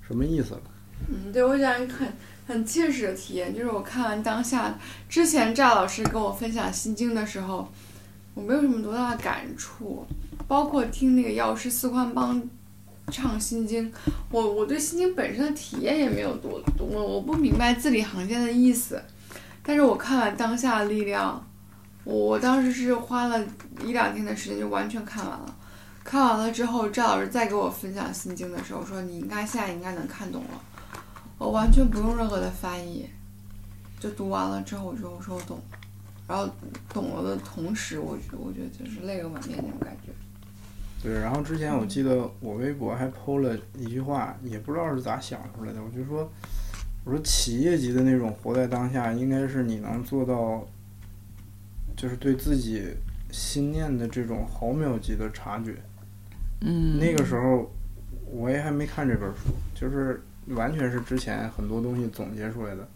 [0.06, 0.60] 什么意思了。
[1.08, 2.08] 嗯，对我讲一个很
[2.46, 7.68] 很切实的体验，就是我看完当下之前赵老师跟我分享《心经》的时候，
[8.34, 10.06] 我没有什么多大的感触，
[10.46, 12.40] 包括听那个药师四宽帮
[13.10, 13.90] 唱《心经》，
[14.30, 19.02] 我我对《心经》本身的体验也没有多多，我不明白字里行间的意思，
[19.62, 21.46] 但是我看完当下的力量，
[22.04, 23.44] 我当时是花了
[23.84, 25.54] 一两天的时间就完全看完了。
[26.04, 30.60] 看完了之后，赵老师再给我分享《心经》的时候说：“你应该现在应该能看懂了。”
[31.36, 33.06] 我完全不用任何的翻译，
[34.00, 35.60] 就读完了之后我就说我懂，
[36.26, 36.48] 然后
[36.92, 40.10] 懂了的同时，我觉我觉得就是泪流满面那种感觉。
[41.02, 46.28] 对，然后之前我记得我微博还 PO 了一句话，也不知道是咋想出来的，我就说，
[47.04, 50.66] 我说企业级的那种活在当下，应该是你能做到，
[51.96, 52.82] 就是对自己
[53.30, 55.76] 心念的这种毫秒级的察觉。
[56.62, 57.70] 嗯那个时候
[58.26, 62.88] 我也还没看这本书，就是完全是之前很多东西总结出来的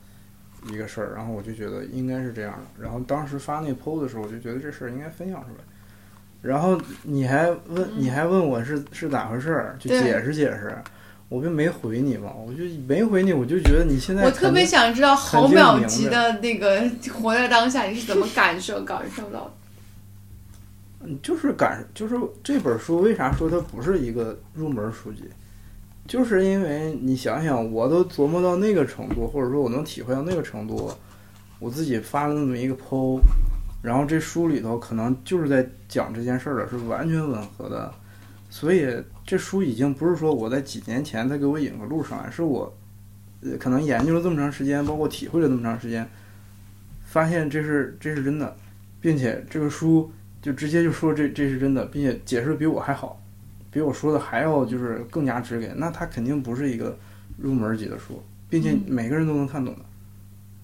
[0.67, 2.83] 一个事儿，然后我就觉得应该是这样的。
[2.83, 5.63] 然后当时发那 PO 的时候，我就觉得这事儿应该分享出来。
[6.43, 10.77] 然后你还问，你还问我是是咋回事儿，就解释解释，
[11.29, 16.83] 我就没回你嘛，我就没回你，我就觉得你现在我特别想知道毫秒级的那个
[17.15, 19.53] 活在当下，你是怎么感受 感受到的？
[21.05, 25.25] 嗯就是感，就是这本书为啥说它不是一个入门书籍，
[26.07, 30.93] 就是因为你想想，我都琢磨到那个程度，或者说我能体会到那个程度，
[31.59, 33.21] 我自己发了那么一个 PO，
[33.83, 37.93] 然后这书里头可能就是在讲这件事儿的，是完全吻合的，
[38.49, 42.73] 所以这书已经不是说我在几年前他给我引个路上来，是我，
[43.43, 46.09] 呃，可能研究了这么长时间，包括体会了这么长时间，
[47.05, 48.57] 发现这是这是真的，
[49.01, 50.11] 并且这个书。
[50.41, 53.23] 就直接就说这这是真的，并且解释得比我还好，
[53.71, 56.99] 比我说的还要就是更加直给，那它肯定不是一个
[57.39, 58.21] 入门级的书，
[58.51, 59.81] 并且每个人都能看懂的，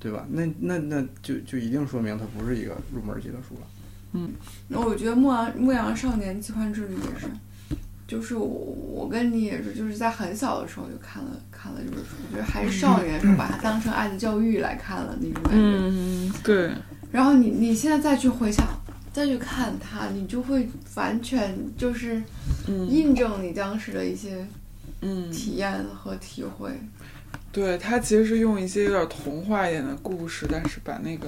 [0.00, 0.26] 对吧？
[0.30, 3.66] 那那那就就一定说明它不是一个入门级的书了。
[4.12, 4.30] 嗯
[4.68, 7.26] 那我觉得《牧羊牧羊少年奇幻之旅》也是，
[8.06, 15.58] 就是我我跟你也是，就是在很小的时候就看了看了这本书，我觉得还是少年的时候把它当成爱的教育来看了那种感觉。
[15.58, 16.72] 嗯，对，
[17.12, 18.66] 然后你你现在再去回想，
[19.12, 22.22] 再去看它，你就会完全就是
[22.66, 24.46] 嗯印证你当时的一些
[25.02, 26.70] 嗯，体验和体会。
[27.58, 31.26] 对，他其实是用一些有点童话一点的故事，但是把那个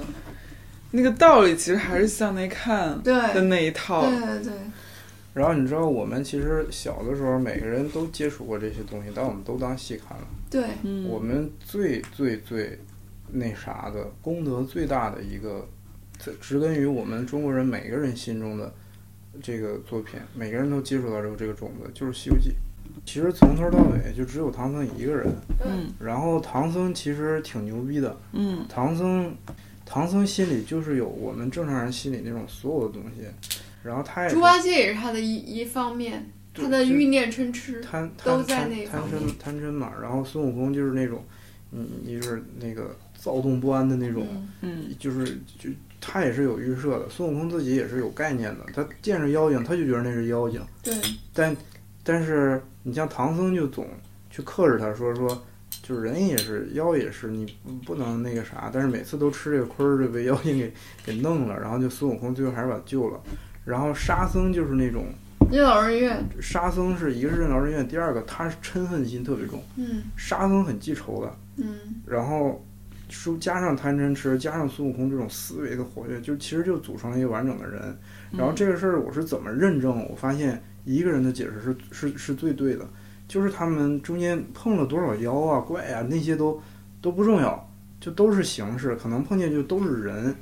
[0.91, 4.09] 那个道理其实还是向内看的那一套。
[4.09, 4.53] 对对对，
[5.33, 10.23] 然后你知道，我们其实小的时候每个人都接触过这些东西，但我们都当戏看了。
[10.49, 12.79] 对，嗯，我们最最最
[13.29, 15.67] 那啥的功德最大的一个，
[16.17, 18.73] 这植根于我们中国人每个人心中的
[19.43, 22.51] 这个作品，每个人都接触到这个这个种子，就是《西游记》。
[23.05, 25.27] 其实从头到尾就只有唐僧一个人，
[25.65, 25.91] 嗯。
[25.99, 28.65] 然后唐僧其实挺牛逼的，嗯。
[28.69, 29.35] 唐僧，
[29.85, 33.25] 唐僧心里就是有我们正常人心里那种所有的东西，
[33.83, 37.81] 然后他也猪八戒也是他的一一方面，他的欲念嗔痴。
[37.81, 41.23] 贪贪都在贪贪那方面嗔贪嗔嘛，然后孙悟空就是那种，
[41.71, 44.95] 嗯，就是那个躁动不安的那种，嗯嗯。
[44.99, 45.25] 就是
[45.59, 45.69] 就
[45.99, 50.93] 他也是有预设的，孙悟空自己也是有概念的，他见着妖精他就觉得那是妖精，对，
[51.33, 51.55] 但
[52.03, 53.87] 但是你像唐僧就总
[54.29, 55.43] 去克制他说说。
[55.81, 60.71] 就是人也是，妖也是，你不能那个啥，但是每次都吃这个亏儿，就被妖精给
[61.03, 63.19] 给弄了，然后就孙悟空最后还是把他救了。
[63.65, 65.05] 然后沙僧就是那种，
[65.49, 66.23] 任劳任怨。
[66.39, 72.63] 沙僧是一个是任劳任怨，第二个他是嗔恨心特别重，嗯沙僧很记仇的，嗯然后
[73.09, 77.97] 说加上贪嗔痴，加上孙悟空这种思维的活跃，就其实就组成了一个完整的人。
[78.31, 80.07] 然后这个事儿我是怎么认证？
[80.09, 82.85] 我发现一个人的解释是是是最对的，
[83.27, 86.61] 就是他们中间碰了多少妖啊怪啊，那些都
[87.01, 87.69] 都不重要，
[87.99, 90.35] 就都是形式，可能碰见就都是人。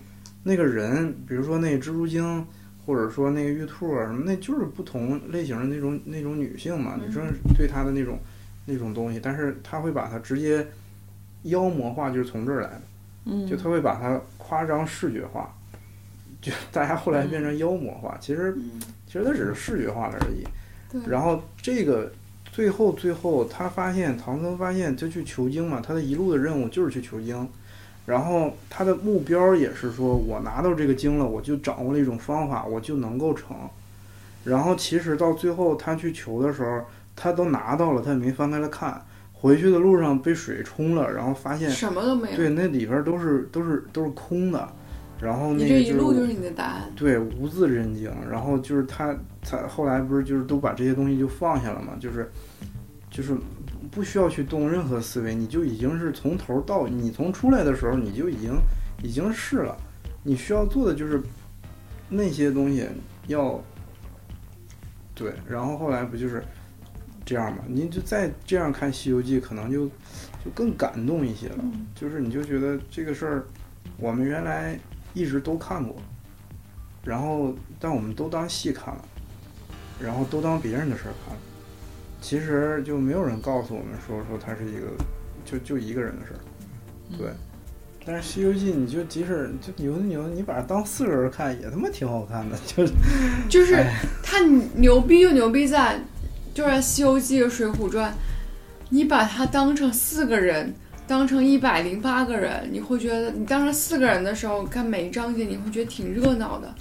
[0.44, 2.46] 那个人，比如说那蜘蛛精，
[2.86, 7.24] 或者说那个玉兔啊什么，那就是不同类型的那种那种女性嘛，女生
[7.58, 8.18] 对她的那种
[8.66, 10.66] 那种东西，但是他会把它直接
[11.44, 12.82] 妖魔化，就是从这儿来的。
[13.26, 15.54] 嗯，就他会把它夸张视觉化，
[16.42, 20.44] 就大家后来变成妖魔化，其实嗯，其实它只是视觉化了而已。
[20.92, 21.02] 对。
[21.10, 22.12] 然后这个
[22.52, 27.48] 最后最后他发现唐僧发现他去求经嘛，他的一路的任务就是去求经，
[28.06, 33.56] 然后他的目标也是说我拿到这个经了，我就掌握了一种方法，我就能够成。
[34.46, 36.86] 然后其实到最后他去求的时候，
[37.16, 39.06] 他都拿到了，他也没翻开来看。
[39.34, 42.36] 回去的路上被水冲了，然后发现什么都没有。
[42.36, 44.68] 对，那里边儿都是都是都是空的，
[45.22, 46.92] 然后你那个这一路就是是你的答案。
[46.96, 52.30] 对无字真经，然后就是他他后来不是就是都把这些东西就放下了嘛，就是
[53.10, 53.36] 就是
[53.92, 58.54] 不需要去动任何思维，你就已经是从头到你从出来的时候你就已经
[59.04, 59.78] 已经是了，
[60.24, 61.22] 你需要做的就是
[62.10, 62.88] 那些东西
[63.28, 63.62] 要
[65.14, 66.42] 对，然后后来不就是
[67.26, 67.60] 这样嘛？
[67.68, 69.86] 你就再这样看《西游记》，可能就
[70.46, 71.56] 就更感动一些了。
[71.62, 73.44] 嗯就是你就觉得这个事儿，
[73.98, 74.80] 我们原来
[75.14, 75.96] 一直都看过，
[77.04, 79.06] 然后但我们都当戏看了，
[80.00, 81.42] 然后都当别人的事儿看了。
[82.22, 84.88] 其实就没有人告诉我们说说他是一个
[85.46, 86.40] 就就一个人的事儿，
[87.18, 87.32] 对。
[88.06, 92.94] 但是《西游记》，你就即使就牛的牛的，你把它当四个人看，也他妈挺好看的， 就是
[93.50, 94.02] 就是哎。
[94.24, 94.40] 它
[94.76, 96.00] 牛逼就牛逼在，
[96.54, 98.12] 就是《西游记》《水浒传》，
[98.90, 100.74] 你把它当成四个人，
[101.10, 106.72] 当成一百零八个人，你会觉得你当成四个人的时候，看每一章节你会觉得挺热闹的。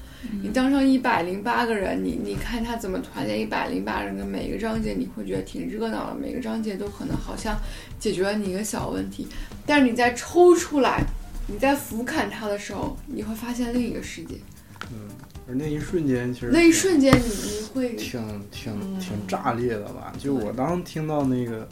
[0.43, 6.15] 你当成一百零八个人，你你看他怎么团结一百零八人的每一个章节，你会觉得挺热闹的。
[6.15, 7.59] 每个章节都可能好像
[7.99, 9.27] 解决了你一个小问题，
[9.65, 11.03] 但是你再抽出来，
[11.47, 14.35] 你在俯瞰它的时候，你会发现另一个世界。
[14.93, 15.09] 嗯
[15.49, 18.21] 而那一瞬间，其实那一瞬间你，你会挺
[18.51, 20.13] 挺嗯挺炸裂的吧？
[20.19, 21.67] 就我当听到那个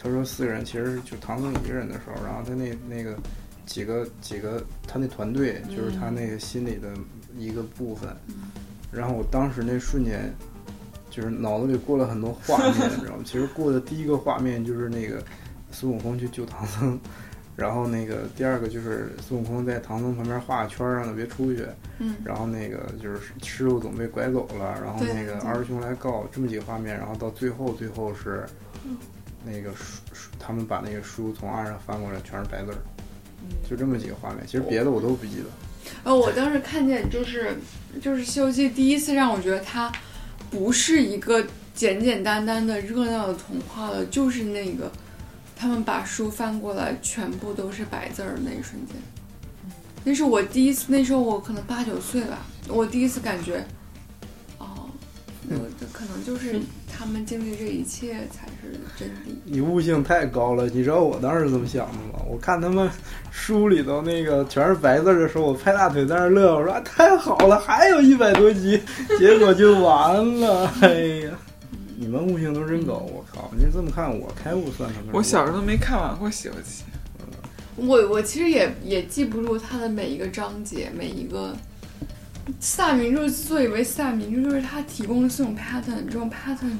[0.00, 3.16] 他说四个人，其实就唐僧一个人的时候，然后他那那个
[3.66, 6.88] 几个几个他那团队，就是他那个心里的
[7.36, 8.08] 一个部分。
[8.90, 10.32] 然后我当时那瞬间，
[11.10, 13.22] 就是脑子里过了很多画面，你知道吗？
[13.24, 15.22] 其实过的第一个画面就是那个
[15.70, 16.98] 孙悟空去救唐僧。
[17.56, 21.66] 然后那个第二个就是孙悟空在唐僧旁边画个圈儿，让他别出去。
[21.98, 28.46] 嗯然后那个就是师傅总被拐走了，然后那个二师兄来告，这么几个画面，然后到最后最后是
[29.44, 32.78] 那个书书他们把那个书从岸上翻过来，全是白字儿，
[33.68, 34.46] 就这么几个画面。
[34.46, 35.44] 其实别的我都不记得。
[36.04, 37.56] 呃，我当时看见就是
[38.02, 39.90] 就是《西游记》第一次让我觉得它
[40.50, 44.90] 不是一个简简单单的热闹的童话了，就是那个
[45.56, 48.96] 他们把书翻过来，全部都是白字儿的那一瞬间。
[50.04, 53.64] 那是我第一次，那时候我可能八九岁吧，我第一次感觉，
[55.50, 59.36] 哦，我的可能就是他们经历这一切才是真谛。
[59.44, 62.22] 你悟性太高了，你知道我当时怎么想的吗？
[62.28, 62.88] 我看他们
[63.30, 68.80] 书里头那个全是白字儿的时候，我拍大腿在那乐，我说、啊、太好了，还有一百多集，
[69.18, 70.70] 结果就完了。
[70.82, 70.94] 哎
[71.24, 71.30] 呀，
[71.96, 73.50] 你们悟性都真高，我靠！
[73.56, 75.10] 你这么看，我开悟算什么。
[75.12, 76.82] 我小时候都没看完过《西游记》，
[77.86, 81.56] 我我其实也也记不住它的每一个章节，每一个
[82.60, 86.76] 四大名著之所以为四大名著，就是它提供的四种 pattern，这种 pattern，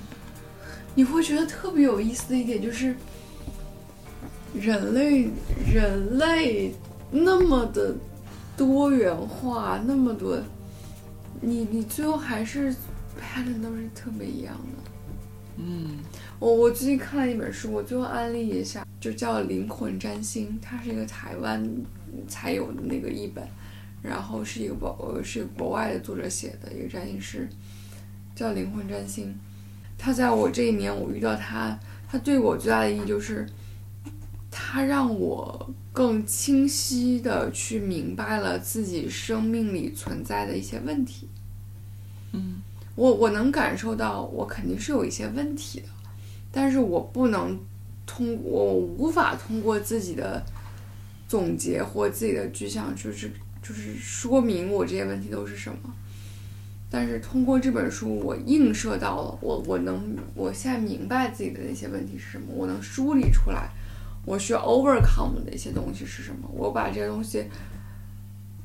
[0.95, 2.95] 你会觉得特别有意思的一点就是，
[4.55, 5.29] 人类
[5.71, 6.75] 人类
[7.11, 7.95] 那么的
[8.57, 10.39] 多元化，那么多，
[11.41, 12.75] 你你最后还是
[13.21, 14.91] pattern 都是特别一样的。
[15.61, 15.99] 嗯，
[16.39, 21.69] 我我最近看了一本书，我最后安利一下，就叫《灵魂占星》，它是一个台湾
[22.29, 23.45] 才有的那个译本，
[24.03, 27.49] 然后是一个国呃是国外的作者写的一个占星师，
[28.35, 29.27] 叫《灵魂占星》。
[29.99, 31.79] 他在我这一年，我遇到他，
[32.09, 33.45] 他对我最大的意义就是，
[34.51, 41.29] 他让我更清晰的去明白了自己生命里存在的一些问题。
[42.33, 42.63] 嗯，
[42.95, 45.87] 我我能感受到，我肯定是有一些问题的，
[46.53, 47.59] 但是我不能
[48.07, 50.41] 通，我无法通过自己的
[51.27, 53.33] 总结或自己的具象，就是
[53.63, 55.79] 就是说明我这些问题都是什么。
[56.91, 60.03] 但是通过这本书，我映射到了我，我能，
[60.35, 63.69] 我现在明白自己的那些问题是什么，我能梳理出来，
[64.25, 67.45] 我需要 overcome 的一些东西是什么，我把这些东西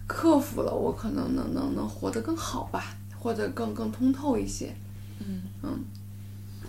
[0.08, 4.74] 克服了，我可能能能能活得更好吧，活得更更通透一些。
[5.20, 5.80] 嗯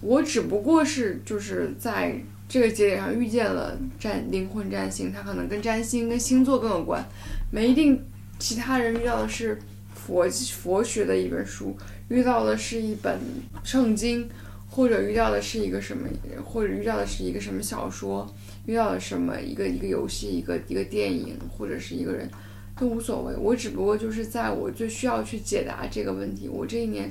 [0.00, 7.02] 我只不过是就是在这个节点上遇见了占灵魂占星，它可能跟占星跟星座更有关，
[7.50, 7.98] 没一定
[8.44, 9.58] 其他人遇到的是
[9.94, 11.74] 佛佛学的一本书，
[12.08, 13.18] 遇到的是一本
[13.62, 14.28] 圣经，
[14.68, 16.06] 或者遇到的是一个什么，
[16.44, 18.30] 或者遇到的是一个什么小说，
[18.66, 22.30] 遇到了什么一个一个游戏，一个一个电影，或者是一个人，
[22.78, 23.34] 都无所谓。
[23.34, 27.10] 我只不过就是在我最需要去解答这个问题，我这一年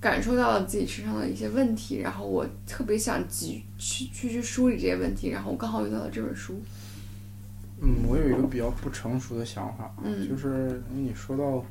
[0.00, 6.60] 感受到了自己身上的一些问题，然后我特别想去去去梳理这些问题，然后我刚好遇到了这本书。
[7.80, 11.64] 嗯，我有一个比较不成熟的想法，嗯就是你说到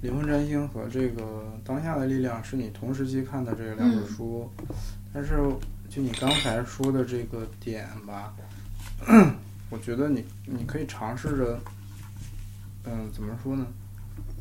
[0.00, 4.50] 灵魂占星和这个当下的力量是你同时期看的这两本书，
[5.12, 5.36] 但是
[5.88, 8.34] 就你刚才说的这个点吧，
[9.70, 11.58] 我觉得你你可以尝试着，
[12.84, 13.66] 嗯，怎么说呢？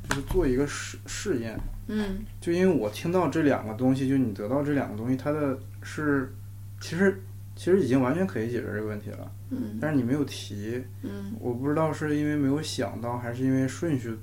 [0.10, 6.34] 就是做一个试试验，嗯就因为我听到这两个东西，就你得到这两个东西，它的是
[6.82, 7.22] 其实
[7.56, 9.78] 其实已经完全可以解决这个问题了，嗯。
[9.80, 11.34] 但是你没有提，嗯。
[11.40, 14.18] 我不知道是因为没有想到，还是因为顺序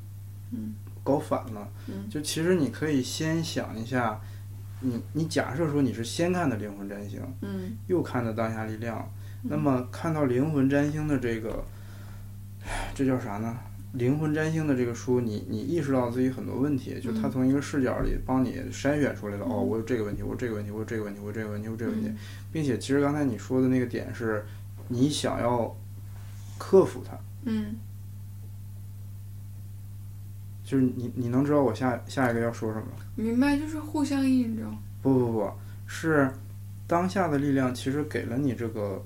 [0.53, 0.75] 嗯。
[1.05, 1.69] 搞反了。
[1.89, 2.09] 嗯。
[2.11, 4.21] 就其实你可以先想一下，
[4.81, 7.77] 你你假设说你是先看的灵魂占星，嗯。
[7.87, 9.09] 又看的当下力量，
[9.43, 11.65] 那么看到灵魂占星的这个，
[12.95, 13.57] 这叫啥呢？
[13.93, 19.45] 灵魂占星的这个书，你你意识到自己很多问题，就他从一个视角里帮你筛选出来了。
[19.45, 22.11] 哦，我有这个问题，我有这个问题，我有这个问题，我有这个问题，我有这个问题，
[22.53, 24.45] 并且其实刚才你说的那个点是，
[24.89, 25.77] 你想要
[26.59, 27.19] 克服它。
[27.45, 27.75] 嗯
[30.63, 32.87] 就是你你能知道我下下一个要说什么？
[33.17, 34.73] 明白，就是互相印证。
[35.03, 35.53] 不不不，
[35.89, 36.31] 是
[36.87, 39.05] 当下的力量其实给了你这个，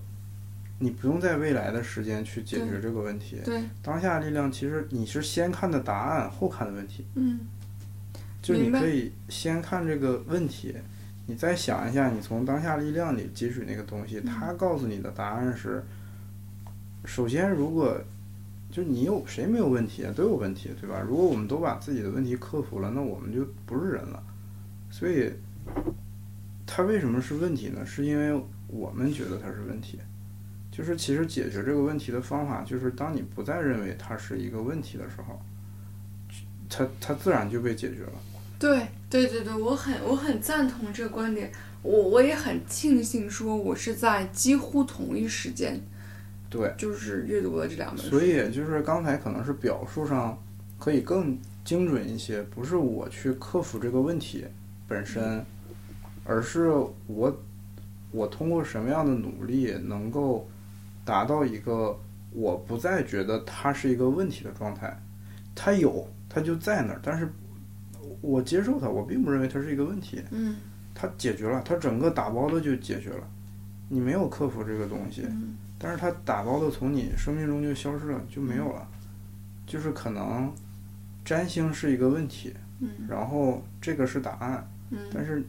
[0.78, 3.40] 你不用在未来的时间去解决这个问题。
[3.44, 7.06] 对，当下力量其实你是先看的答案，后看的问题。
[7.14, 7.40] 嗯
[8.42, 10.76] 就你可以先看这个问题，
[11.26, 15.82] 你再想一下，你从当下力量里汲取那个东西，它告诉你的答案是：
[17.06, 17.98] 首先，如果
[18.70, 21.00] 就你有谁没有问题啊，都有问题，对吧？
[21.00, 24.22] 如果我们都把自己的问题克服了，那我们就不是人了。
[24.90, 25.32] 所以，
[26.66, 27.86] 它为什么是问题呢？
[27.86, 29.98] 是因为我们觉得它是问题。
[30.76, 35.40] 就是其实解决这个问题的方法，就是当你不再认为它是一个问题的时候，
[36.68, 38.12] 它它自然就被解决了。
[38.58, 41.52] 对对对对，我很我很赞同这个观点，
[41.82, 45.80] 我我也很庆幸说我是在几乎同一时间，
[46.50, 48.10] 对，就是阅读了这两本书。
[48.10, 50.36] 所以就是刚才可能是表述上
[50.80, 54.44] 可以更精准一些，不是我去克服这个问题
[54.88, 55.44] 本身，
[56.24, 56.68] 而是
[57.06, 57.40] 我
[58.10, 60.48] 我通过什么样的努力能够
[61.04, 61.98] 达到一个
[62.32, 64.96] 我不再觉得它是一个问题的状态，
[65.54, 67.30] 它有，它就在那儿，但是
[68.20, 70.56] 我接受它，我并不认为它是一个问题，嗯
[70.94, 73.28] 它解决了，它整个打包的就解决了，
[73.88, 78.88] 你没有克服这个东西，嗯但是它打包的从你生命中就消失了，就没有了。
[79.66, 80.52] 就是可能
[81.24, 85.42] 占星是一个问题，嗯然后这个是答案，嗯但是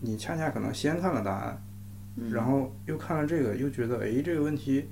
[0.00, 1.65] 你恰恰可能先看了答案，嗯
[2.30, 4.86] 然后又看了这个，又觉得哎这个问题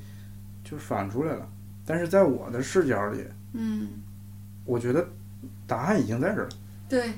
[0.63, 1.49] 就反出来了。
[1.87, 3.89] 但是在我的视角里，嗯，
[4.65, 5.07] 我觉得
[5.67, 6.51] 答案已经在这儿了。
[6.89, 7.13] 对，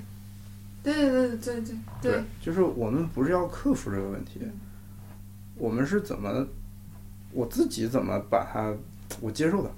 [0.83, 4.41] 对对对对对对，就是我们不是要克服这个问题，
[5.57, 6.47] 我们是怎么
[7.33, 8.75] 我自己怎么把它
[9.21, 9.71] 我接受的，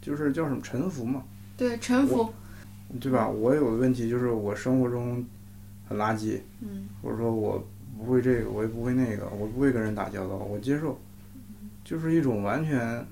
[0.00, 1.22] 就是叫什么臣服嘛，
[1.56, 2.32] 对臣服，
[3.00, 3.28] 对吧？
[3.28, 5.24] 我有的问题就是我生活中
[5.88, 6.86] 很垃圾，嗯。
[7.02, 7.62] 或者说我
[7.98, 10.98] 不会这个，我也不会那个，我不会跟人打交道，我接受，
[11.84, 13.04] 就是一种完全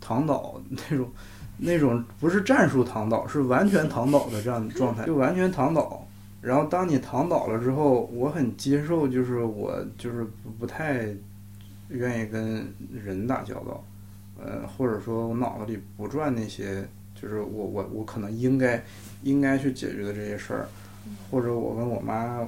[0.00, 1.08] 躺倒那种，
[1.58, 6.06] 那种不是战术躺倒，是完全躺倒的这样的状态，就完全躺倒。
[6.40, 10.26] 然后当你躺倒了之后，我很接受，就是我就是
[10.58, 11.06] 不太
[11.90, 12.66] 愿意跟
[13.04, 13.84] 人打交道，
[14.42, 18.82] 呃，或者说我脑子里不转那些，就是我我我可能应该
[19.22, 20.66] 应该去解决的这些事儿，
[21.30, 22.40] 或者我跟我妈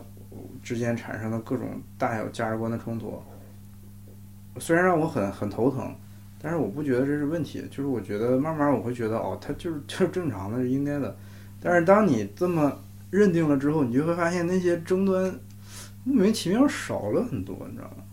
[0.62, 3.20] 之间产生的各种大小价值观的冲突，
[4.58, 5.94] 虽然让我很很头疼，
[6.40, 11.16] 但是我不觉得这是问题，就是我觉得慢慢我会觉得哦，它就是就是正常的，是应该的。
[11.60, 12.80] 但是当你这么
[13.10, 15.32] 认定了之后，你就会发现那些争端
[16.04, 18.04] 莫名其妙少了很多，你知道吗？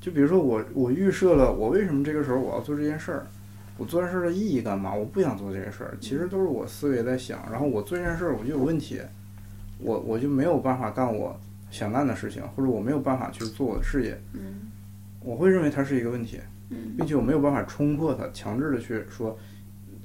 [0.00, 3.26] 就比如说我我预设了我为什么这个时候我要做这件事儿，
[3.78, 4.94] 我做这事儿的意义干嘛？
[4.94, 9.00] 我不想做这件事儿，其实都是我思维在想，然后我做这件事儿我就有问题，
[9.84, 11.38] 我我就没有办法干我
[11.70, 14.40] 想干的事情，或者我没有办法去做我的事业，嗯
[15.20, 16.40] 我会认为它是一个问题。
[16.70, 19.38] 嗯并且我没有办法冲破它，强制的去说，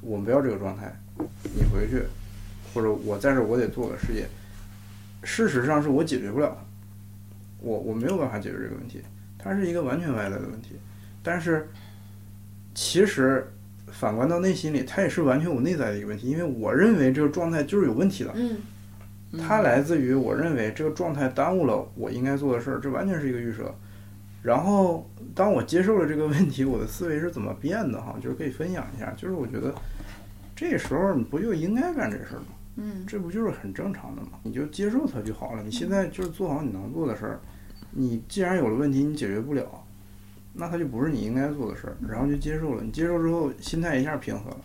[0.02, 2.04] 我们不要这个状态，你回去，
[2.74, 4.28] 或者我在这儿我得做我的事业。
[5.24, 6.66] 事实上是我解决不了它，
[7.62, 9.02] 我我没有办法解决这个问题，
[9.38, 10.76] 它是一个完全外在的问题。
[11.24, 11.70] 但是
[12.76, 13.50] 其实
[13.88, 18.34] 反观到内心里，它也是完全我内在的一个问题，因为我认为这个状态就是有问题的。
[18.36, 18.58] 嗯
[19.38, 23.74] 它来自于我认为这个状态耽误了我应该做的事儿，这完全是一个预设。
[24.42, 29.14] 然后当我接受了这个问题，我的思维是怎么变的哈，就是可以分享一下。
[29.18, 29.74] 就是我觉得
[30.56, 32.46] 这时候你不就应该干这事儿吗？
[32.78, 34.40] 嗯这不就是很正常的吗？
[34.42, 35.62] 你就接受它就好了。
[35.62, 37.40] 你现在就是做好你能做的事儿，
[37.92, 39.66] 你既然有了问题你解决不了，
[40.54, 42.82] 那它就不是你应该做的事儿，然后就接受了。
[42.82, 44.58] 你接受之后，心态一下平和了，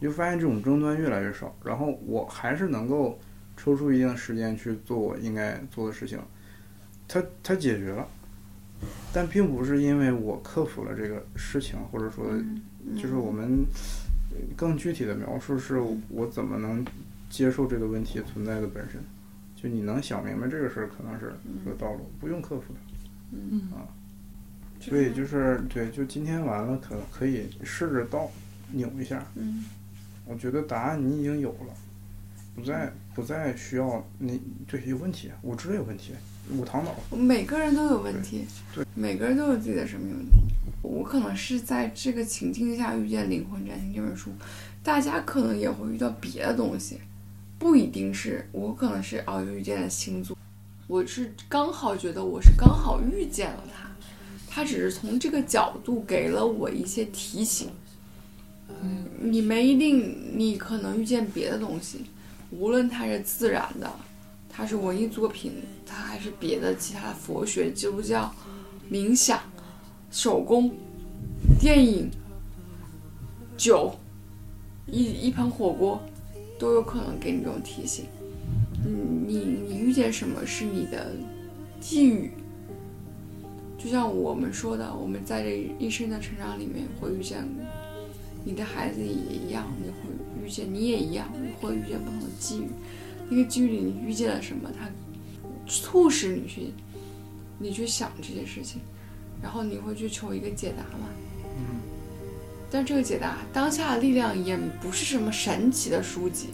[0.00, 3.18] 你就发现这种争端越来越少，然后我还是能够
[3.58, 6.18] 抽出一定的时间去做我应该做的事情，
[7.06, 8.08] 它它解决了。
[9.12, 12.62] 但并不是因为我克服了这个事情，或者说嗯，
[12.96, 13.66] 就是我们
[14.30, 16.86] 呃更具体的描述是我怎么能
[17.28, 19.02] 接受这个问题存在的本身。
[19.56, 21.34] 就你能想明白这个事儿，可能是
[21.64, 22.78] 个道路，不用克服的。
[23.76, 23.82] 啊
[24.80, 28.30] 所以就是对，就今天完了，可可以试着倒
[28.70, 29.26] 扭一下。
[29.34, 29.64] 嗯
[30.24, 31.74] 我觉得答案你已经有了，
[32.54, 36.12] 不再不再需要你对有问题，我知道有问题，
[36.56, 36.94] 我躺倒。
[37.10, 40.30] 我每个人都有问题，对每个人都有自己的生命问题。
[40.82, 44.30] 我可能是在这个情境下遇见《灵魂占星》这本书，
[44.84, 47.00] 大家可能也会遇到别的东西，
[47.58, 50.38] 不一定是我可能是哦遇见了星座，
[50.86, 53.90] 我是刚好觉得我是刚好遇见了他，
[54.48, 57.68] 他只是从这个角度给了我一些提醒。
[58.80, 62.04] 嗯你没一定，你可能遇见别的东西，
[62.50, 63.90] 无论它是自然的，
[64.48, 65.52] 它是文艺作品，
[65.86, 68.32] 它还是别的其他佛学、基督教、
[68.90, 69.40] 冥想、
[70.10, 70.72] 手工、
[71.60, 72.10] 电影、
[73.56, 73.94] 酒，
[74.86, 76.00] 一一盆火锅，
[76.58, 78.06] 都有可能给你这种提醒。
[78.84, 79.38] 嗯，你
[79.68, 81.12] 你遇见什么是你的
[81.80, 82.30] 际遇？
[83.76, 87.46] 就像我们说的，我们在这一生的成长里面会遇见，
[88.44, 89.96] 你的孩子也一样，你会
[90.48, 92.68] 遇见，你也一样，你会遇见不同的机遇。
[93.28, 94.88] 那个机遇里你遇见了什么，它
[95.66, 96.72] 促使你去，
[97.58, 98.80] 你去想这些事情，
[99.42, 101.06] 然后你会去求一个解答嘛。
[101.44, 101.80] 嗯，
[102.70, 106.48] 但这个解答当下的力量也不是什么神奇的书籍，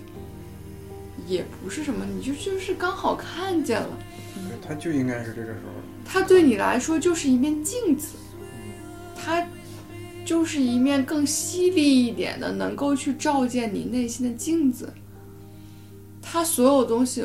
[1.29, 3.97] 也不是什么，你就就是刚好看见了。
[4.35, 5.71] 对，它就应该是这个时候。
[6.05, 8.24] 它对你来说就是一面镜子，它
[10.25, 14.93] 就是一面更犀利一点的，能够去照见你内心的镜子。
[16.23, 17.25] 它所有东西，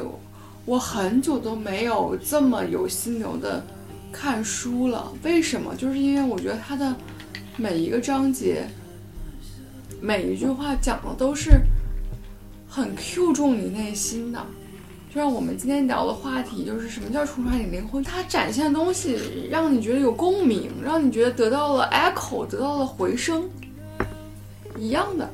[0.66, 3.66] 我很久都没有这么有心流的
[4.12, 5.12] 看书了。
[5.24, 5.76] 为什么？
[5.76, 6.96] 就是因为我觉得它的
[7.56, 8.68] 每一个章节，
[10.02, 11.62] 每一句话讲的都是
[12.68, 14.46] 很 Q 中你内心的。
[15.10, 18.04] 就像我们今天聊的话题，就是什么叫冲刷你灵魂？
[18.04, 23.50] 它展现的东西让你觉得有共鸣，让你觉得得到了 echo，得到了回声，
[24.78, 25.28] 一样的。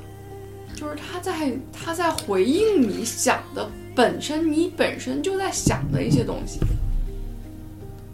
[0.73, 6.59] 就是他在他在回应你想的本身，你本身就在想的一些东西，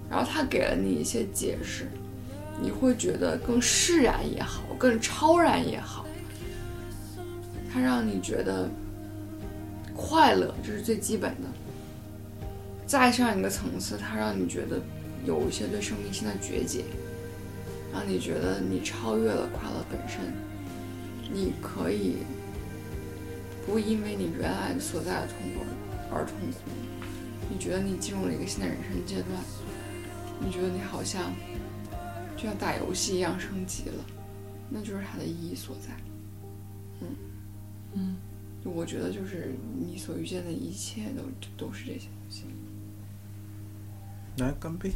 [0.10, 1.88] 然后他给了你一些解释，
[2.60, 6.06] 你会觉得更释然也好，更超然也好，
[7.72, 8.70] 他让你觉得
[10.02, 11.48] 快乐，这是最基本的。
[12.88, 14.82] 再上一个层次，它让你觉得
[15.26, 16.84] 有一些对生命性的觉解，
[17.94, 20.34] 让你觉得你超越了快乐本身，
[21.32, 22.18] 你可以
[23.66, 25.64] 不因为你原来所在的痛苦
[26.12, 26.70] 而痛苦，
[27.50, 29.28] 你觉得你进入了一个新的人生阶段，
[30.40, 31.32] 你觉得你好像
[32.36, 34.04] 就像打游戏一样升级了，
[34.70, 35.94] 那就是它的意义所在。
[37.02, 37.08] 嗯
[37.94, 38.16] 嗯，
[38.64, 41.24] 我觉得就是你所遇见的一切都
[41.66, 42.46] 都是这些东西。
[44.38, 44.92] 来干杯！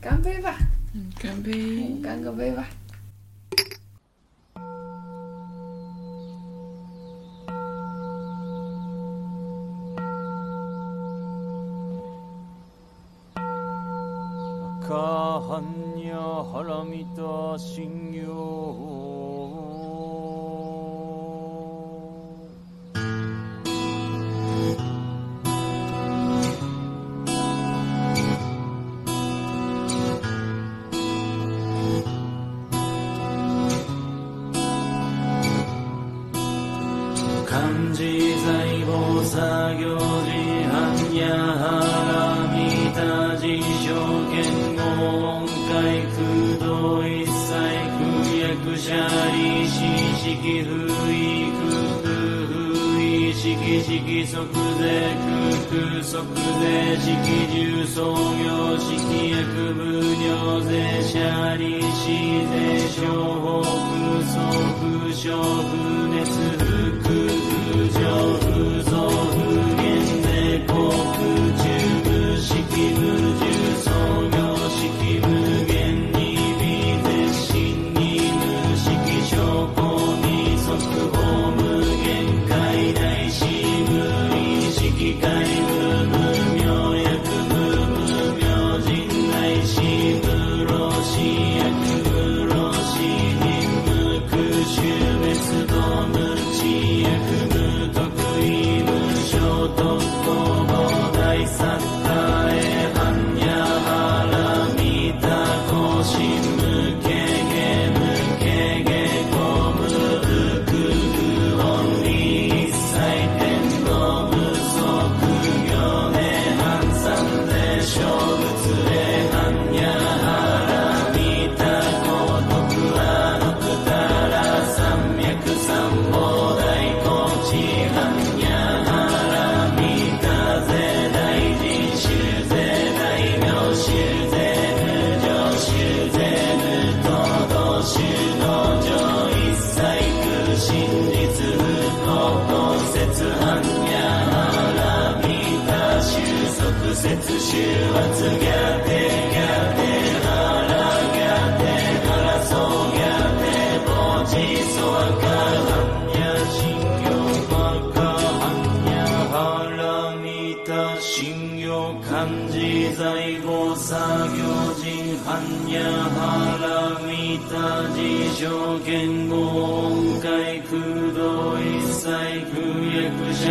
[0.00, 0.56] 干杯吧，
[0.92, 2.00] 嗯，干杯！
[2.02, 2.66] 干个杯吧。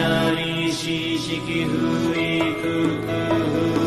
[0.01, 0.87] 役者利子
[1.19, 1.77] 式不
[2.15, 2.63] 意空
[3.05, 3.13] 空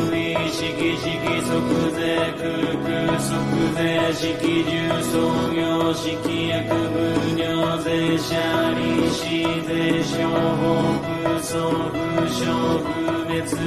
[0.08, 0.16] 不意
[0.48, 1.50] 式式即
[1.90, 1.98] 税
[2.38, 2.42] 空
[2.78, 2.86] 空
[3.18, 3.26] 即
[3.74, 3.78] 税
[4.14, 4.22] 式
[4.64, 4.70] 重
[5.02, 5.12] 創
[5.52, 5.58] 業
[5.94, 6.06] 式
[6.46, 7.42] 役無料
[7.82, 7.86] 税
[8.16, 8.30] 者
[8.74, 8.78] 利
[9.10, 9.18] 子
[9.66, 9.68] 税
[10.04, 10.62] 商法
[11.02, 11.50] 空総
[11.90, 12.38] 不商
[12.78, 12.86] 不
[13.26, 13.58] 滅不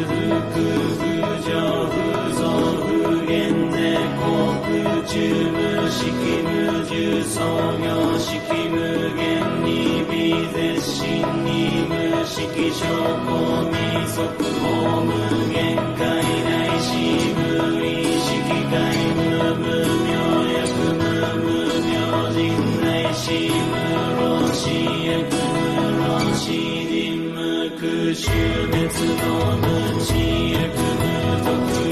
[0.54, 1.50] 空不上
[1.92, 1.94] 不
[2.34, 2.40] 増
[2.94, 3.32] 不減
[3.72, 3.76] 税
[4.16, 4.22] 航
[4.64, 4.68] 空
[5.06, 5.12] 中
[5.52, 5.56] 無
[5.90, 6.00] 式
[6.44, 6.48] 無
[6.86, 6.92] 重
[7.26, 7.36] 創
[7.84, 7.86] 業
[8.18, 8.30] 式
[8.70, 8.76] 無
[9.18, 9.20] 限
[9.66, 9.68] に
[10.10, 10.14] 微
[10.54, 11.04] 絶心
[11.44, 11.48] に
[11.90, 11.97] 無
[12.28, 13.32] 式証拠
[13.72, 13.76] に
[14.08, 15.10] 速報無
[15.50, 16.06] 限界
[16.44, 16.52] 内
[16.82, 16.86] し
[17.34, 17.40] 無
[17.86, 17.88] 意
[18.20, 18.28] 識
[18.70, 18.76] 界
[19.16, 19.20] 無
[19.56, 19.66] 無
[20.04, 20.12] 明
[20.52, 21.00] 薬無
[21.40, 21.48] 無
[21.82, 21.90] 明
[22.34, 22.38] 人
[22.82, 23.74] 内し無
[24.20, 24.22] 老
[24.54, 24.60] 死
[25.06, 25.16] 薬
[25.64, 26.06] 無老
[26.36, 27.38] 死人無
[27.72, 27.82] 空
[28.14, 28.28] 襲
[28.68, 29.26] 滅の
[29.58, 29.66] 無
[30.02, 30.08] 知
[30.52, 31.08] 薬無
[31.46, 31.87] 得